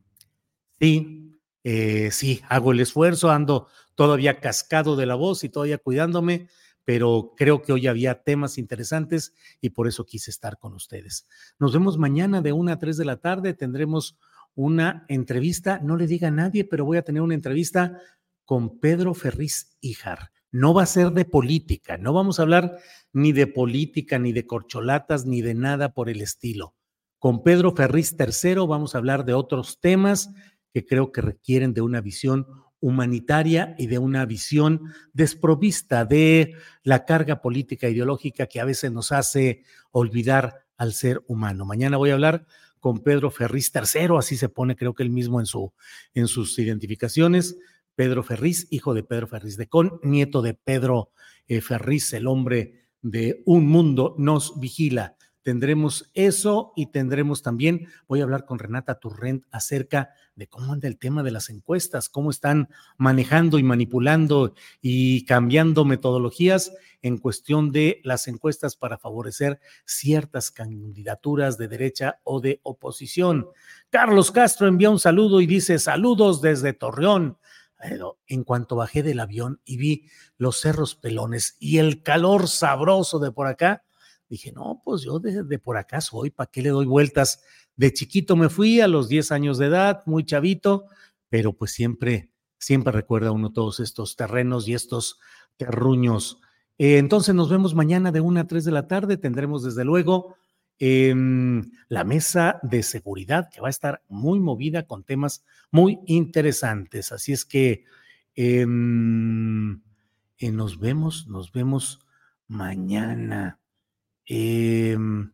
sí, 0.79 1.39
eh, 1.63 2.09
sí, 2.11 2.41
hago 2.47 2.73
el 2.73 2.81
esfuerzo, 2.81 3.31
ando 3.31 3.67
todavía 3.95 4.39
cascado 4.39 4.95
de 4.95 5.05
la 5.05 5.15
voz 5.15 5.43
y 5.43 5.49
todavía 5.49 5.77
cuidándome, 5.77 6.47
pero 6.89 7.35
creo 7.37 7.61
que 7.61 7.71
hoy 7.71 7.85
había 7.85 8.23
temas 8.23 8.57
interesantes 8.57 9.35
y 9.61 9.69
por 9.69 9.87
eso 9.87 10.07
quise 10.07 10.31
estar 10.31 10.57
con 10.57 10.73
ustedes. 10.73 11.27
Nos 11.59 11.71
vemos 11.71 11.99
mañana 11.99 12.41
de 12.41 12.51
una 12.51 12.71
a 12.71 12.79
tres 12.79 12.97
de 12.97 13.05
la 13.05 13.17
tarde. 13.17 13.53
Tendremos 13.53 14.17
una 14.55 15.05
entrevista, 15.07 15.79
no 15.83 15.97
le 15.97 16.07
diga 16.07 16.29
a 16.29 16.31
nadie, 16.31 16.65
pero 16.65 16.85
voy 16.85 16.97
a 16.97 17.03
tener 17.03 17.21
una 17.21 17.35
entrevista 17.35 18.01
con 18.43 18.79
Pedro 18.79 19.13
Ferriz 19.13 19.77
Ijar. 19.81 20.31
No 20.49 20.73
va 20.73 20.81
a 20.81 20.87
ser 20.87 21.11
de 21.11 21.25
política, 21.25 21.99
no 21.99 22.11
vamos 22.11 22.39
a 22.39 22.41
hablar 22.41 22.79
ni 23.13 23.33
de 23.33 23.45
política, 23.45 24.17
ni 24.17 24.33
de 24.33 24.47
corcholatas, 24.47 25.27
ni 25.27 25.43
de 25.43 25.53
nada 25.53 25.93
por 25.93 26.09
el 26.09 26.21
estilo. 26.21 26.73
Con 27.19 27.43
Pedro 27.43 27.75
Ferriz 27.75 28.15
III 28.17 28.65
vamos 28.67 28.95
a 28.95 28.97
hablar 28.97 29.25
de 29.25 29.35
otros 29.35 29.79
temas 29.79 30.31
que 30.73 30.87
creo 30.87 31.11
que 31.11 31.21
requieren 31.21 31.75
de 31.75 31.81
una 31.81 32.01
visión 32.01 32.47
humanitaria 32.81 33.75
y 33.77 33.87
de 33.87 33.97
una 33.97 34.25
visión 34.25 34.93
desprovista 35.13 36.05
de 36.05 36.55
la 36.83 37.05
carga 37.05 37.41
política 37.41 37.89
ideológica 37.89 38.47
que 38.47 38.59
a 38.59 38.65
veces 38.65 38.91
nos 38.91 39.11
hace 39.11 39.63
olvidar 39.91 40.65
al 40.77 40.93
ser 40.93 41.21
humano. 41.27 41.65
Mañana 41.65 41.97
voy 41.97 42.11
a 42.11 42.13
hablar 42.13 42.45
con 42.79 42.99
Pedro 42.99 43.29
Ferriz 43.31 43.71
III, 43.75 44.17
así 44.17 44.37
se 44.37 44.49
pone 44.49 44.75
creo 44.75 44.95
que 44.95 45.03
él 45.03 45.09
mismo 45.09 45.39
en, 45.39 45.45
su, 45.45 45.73
en 46.13 46.27
sus 46.27 46.57
identificaciones. 46.57 47.57
Pedro 47.95 48.23
Ferriz, 48.23 48.67
hijo 48.69 48.93
de 48.93 49.03
Pedro 49.03 49.27
Ferriz 49.27 49.57
de 49.57 49.67
Con, 49.67 49.99
nieto 50.03 50.41
de 50.41 50.53
Pedro 50.53 51.11
eh, 51.47 51.59
Ferriz, 51.59 52.13
el 52.13 52.27
hombre 52.27 52.85
de 53.01 53.43
Un 53.45 53.67
Mundo 53.67 54.15
Nos 54.17 54.57
Vigila. 54.59 55.17
Tendremos 55.41 56.11
eso 56.13 56.73
y 56.75 56.87
tendremos 56.87 57.41
también, 57.41 57.87
voy 58.07 58.19
a 58.19 58.23
hablar 58.23 58.45
con 58.45 58.59
Renata 58.59 58.99
Turrent 58.99 59.45
acerca 59.51 60.09
de 60.35 60.47
cómo 60.47 60.73
anda 60.73 60.87
el 60.87 60.97
tema 60.97 61.23
de 61.23 61.31
las 61.31 61.49
encuestas, 61.49 62.09
cómo 62.09 62.29
están 62.29 62.69
manejando 62.97 63.57
y 63.57 63.63
manipulando 63.63 64.53
y 64.81 65.25
cambiando 65.25 65.85
metodologías 65.85 66.73
en 67.01 67.17
cuestión 67.17 67.71
de 67.71 68.01
las 68.03 68.27
encuestas 68.27 68.75
para 68.75 68.97
favorecer 68.97 69.59
ciertas 69.85 70.51
candidaturas 70.51 71.57
de 71.57 71.69
derecha 71.69 72.19
o 72.23 72.41
de 72.41 72.59
oposición. 72.63 73.47
Carlos 73.89 74.31
Castro 74.31 74.67
envía 74.67 74.89
un 74.89 74.99
saludo 74.99 75.39
y 75.39 75.47
dice 75.47 75.79
saludos 75.79 76.41
desde 76.41 76.73
Torreón. 76.73 77.37
En 78.27 78.43
cuanto 78.43 78.75
bajé 78.75 79.03
del 79.03 79.21
avión 79.21 79.61
y 79.63 79.77
vi 79.77 80.09
los 80.37 80.59
cerros 80.59 80.95
pelones 80.95 81.55
y 81.59 81.77
el 81.77 82.03
calor 82.03 82.49
sabroso 82.49 83.19
de 83.19 83.31
por 83.31 83.47
acá, 83.47 83.83
Dije, 84.29 84.51
no, 84.51 84.81
pues 84.85 85.01
yo 85.01 85.19
de, 85.19 85.57
por 85.57 85.77
acá 85.77 86.01
soy, 86.01 86.29
¿para 86.29 86.51
qué 86.51 86.61
le 86.61 86.69
doy 86.69 86.85
vueltas? 86.85 87.43
De 87.75 87.91
chiquito 87.91 88.35
me 88.35 88.49
fui 88.49 88.79
a 88.79 88.87
los 88.87 89.09
10 89.09 89.31
años 89.31 89.57
de 89.57 89.65
edad, 89.65 90.03
muy 90.05 90.23
chavito, 90.23 90.85
pero 91.29 91.53
pues 91.53 91.71
siempre, 91.71 92.29
siempre 92.59 92.93
recuerda 92.93 93.31
uno 93.31 93.51
todos 93.51 93.79
estos 93.79 94.15
terrenos 94.15 94.67
y 94.67 94.75
estos 94.75 95.19
terruños. 95.57 96.39
Eh, 96.77 96.99
entonces 96.99 97.33
nos 97.33 97.49
vemos 97.49 97.73
mañana 97.73 98.11
de 98.11 98.21
1 98.21 98.39
a 98.39 98.47
3 98.47 98.63
de 98.63 98.71
la 98.71 98.87
tarde. 98.87 99.17
Tendremos 99.17 99.63
desde 99.63 99.83
luego 99.83 100.35
em, 100.77 101.71
la 101.87 102.03
mesa 102.03 102.59
de 102.61 102.83
seguridad 102.83 103.49
que 103.51 103.61
va 103.61 103.67
a 103.67 103.71
estar 103.71 104.03
muy 104.07 104.39
movida 104.39 104.85
con 104.85 105.03
temas 105.03 105.43
muy 105.71 105.99
interesantes. 106.05 107.11
Así 107.11 107.33
es 107.33 107.45
que 107.45 107.83
em, 108.35 109.81
eh, 110.37 110.51
nos 110.51 110.79
vemos, 110.79 111.27
nos 111.27 111.51
vemos 111.51 111.99
mañana. 112.47 113.58
Em, 114.31 115.31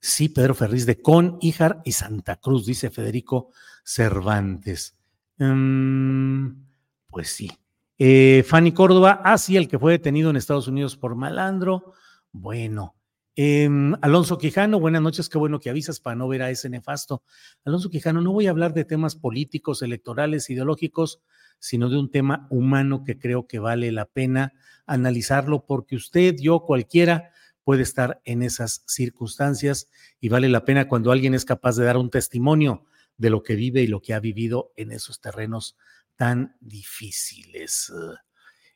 sí, 0.00 0.30
Pedro 0.30 0.54
Ferriz 0.54 0.86
de 0.86 1.02
Con, 1.02 1.36
Híjar 1.42 1.82
y 1.84 1.92
Santa 1.92 2.36
Cruz, 2.36 2.64
dice 2.64 2.90
Federico 2.90 3.50
Cervantes. 3.84 4.96
Em, 5.38 6.64
pues 7.08 7.28
sí. 7.28 7.50
Eh, 7.98 8.42
Fanny 8.46 8.72
Córdoba, 8.72 9.20
ah, 9.24 9.36
sí, 9.36 9.58
el 9.58 9.68
que 9.68 9.78
fue 9.78 9.92
detenido 9.92 10.30
en 10.30 10.36
Estados 10.36 10.68
Unidos 10.68 10.96
por 10.96 11.14
malandro. 11.16 11.92
Bueno. 12.32 12.96
Em, 13.36 13.94
Alonso 14.00 14.38
Quijano, 14.38 14.80
buenas 14.80 15.02
noches, 15.02 15.28
qué 15.28 15.38
bueno 15.38 15.60
que 15.60 15.70
avisas 15.70 16.00
para 16.00 16.16
no 16.16 16.26
ver 16.26 16.42
a 16.42 16.50
ese 16.50 16.70
nefasto. 16.70 17.22
Alonso 17.64 17.90
Quijano, 17.90 18.22
no 18.22 18.32
voy 18.32 18.46
a 18.46 18.50
hablar 18.50 18.72
de 18.72 18.86
temas 18.86 19.16
políticos, 19.16 19.82
electorales, 19.82 20.48
ideológicos, 20.48 21.20
sino 21.58 21.90
de 21.90 21.98
un 21.98 22.10
tema 22.10 22.46
humano 22.50 23.04
que 23.04 23.18
creo 23.18 23.46
que 23.46 23.58
vale 23.58 23.92
la 23.92 24.06
pena 24.06 24.54
analizarlo 24.86 25.66
porque 25.66 25.94
usted, 25.94 26.36
yo, 26.40 26.60
cualquiera, 26.60 27.32
puede 27.64 27.82
estar 27.82 28.20
en 28.24 28.42
esas 28.42 28.82
circunstancias 28.86 29.88
y 30.20 30.28
vale 30.28 30.48
la 30.48 30.64
pena 30.64 30.88
cuando 30.88 31.12
alguien 31.12 31.34
es 31.34 31.44
capaz 31.44 31.76
de 31.76 31.84
dar 31.84 31.96
un 31.96 32.10
testimonio 32.10 32.84
de 33.16 33.30
lo 33.30 33.42
que 33.42 33.54
vive 33.54 33.82
y 33.82 33.86
lo 33.86 34.00
que 34.00 34.14
ha 34.14 34.20
vivido 34.20 34.72
en 34.76 34.92
esos 34.92 35.20
terrenos 35.20 35.76
tan 36.16 36.56
difíciles. 36.60 37.92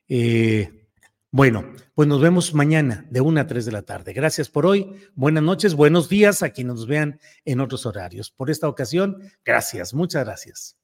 Eh, 0.09 0.89
bueno, 1.31 1.73
pues 1.95 2.07
nos 2.07 2.21
vemos 2.21 2.55
mañana 2.55 3.07
de 3.11 3.21
1 3.21 3.41
a 3.41 3.47
3 3.47 3.65
de 3.65 3.73
la 3.73 3.83
tarde. 3.83 4.13
Gracias 4.13 4.49
por 4.49 4.67
hoy. 4.67 4.95
Buenas 5.15 5.43
noches, 5.43 5.75
buenos 5.75 6.09
días 6.09 6.43
a 6.43 6.51
quienes 6.51 6.75
nos 6.75 6.87
vean 6.87 7.19
en 7.45 7.61
otros 7.61 7.87
horarios. 7.87 8.31
Por 8.31 8.51
esta 8.51 8.69
ocasión, 8.69 9.19
gracias, 9.45 9.95
muchas 9.95 10.25
gracias. 10.25 10.84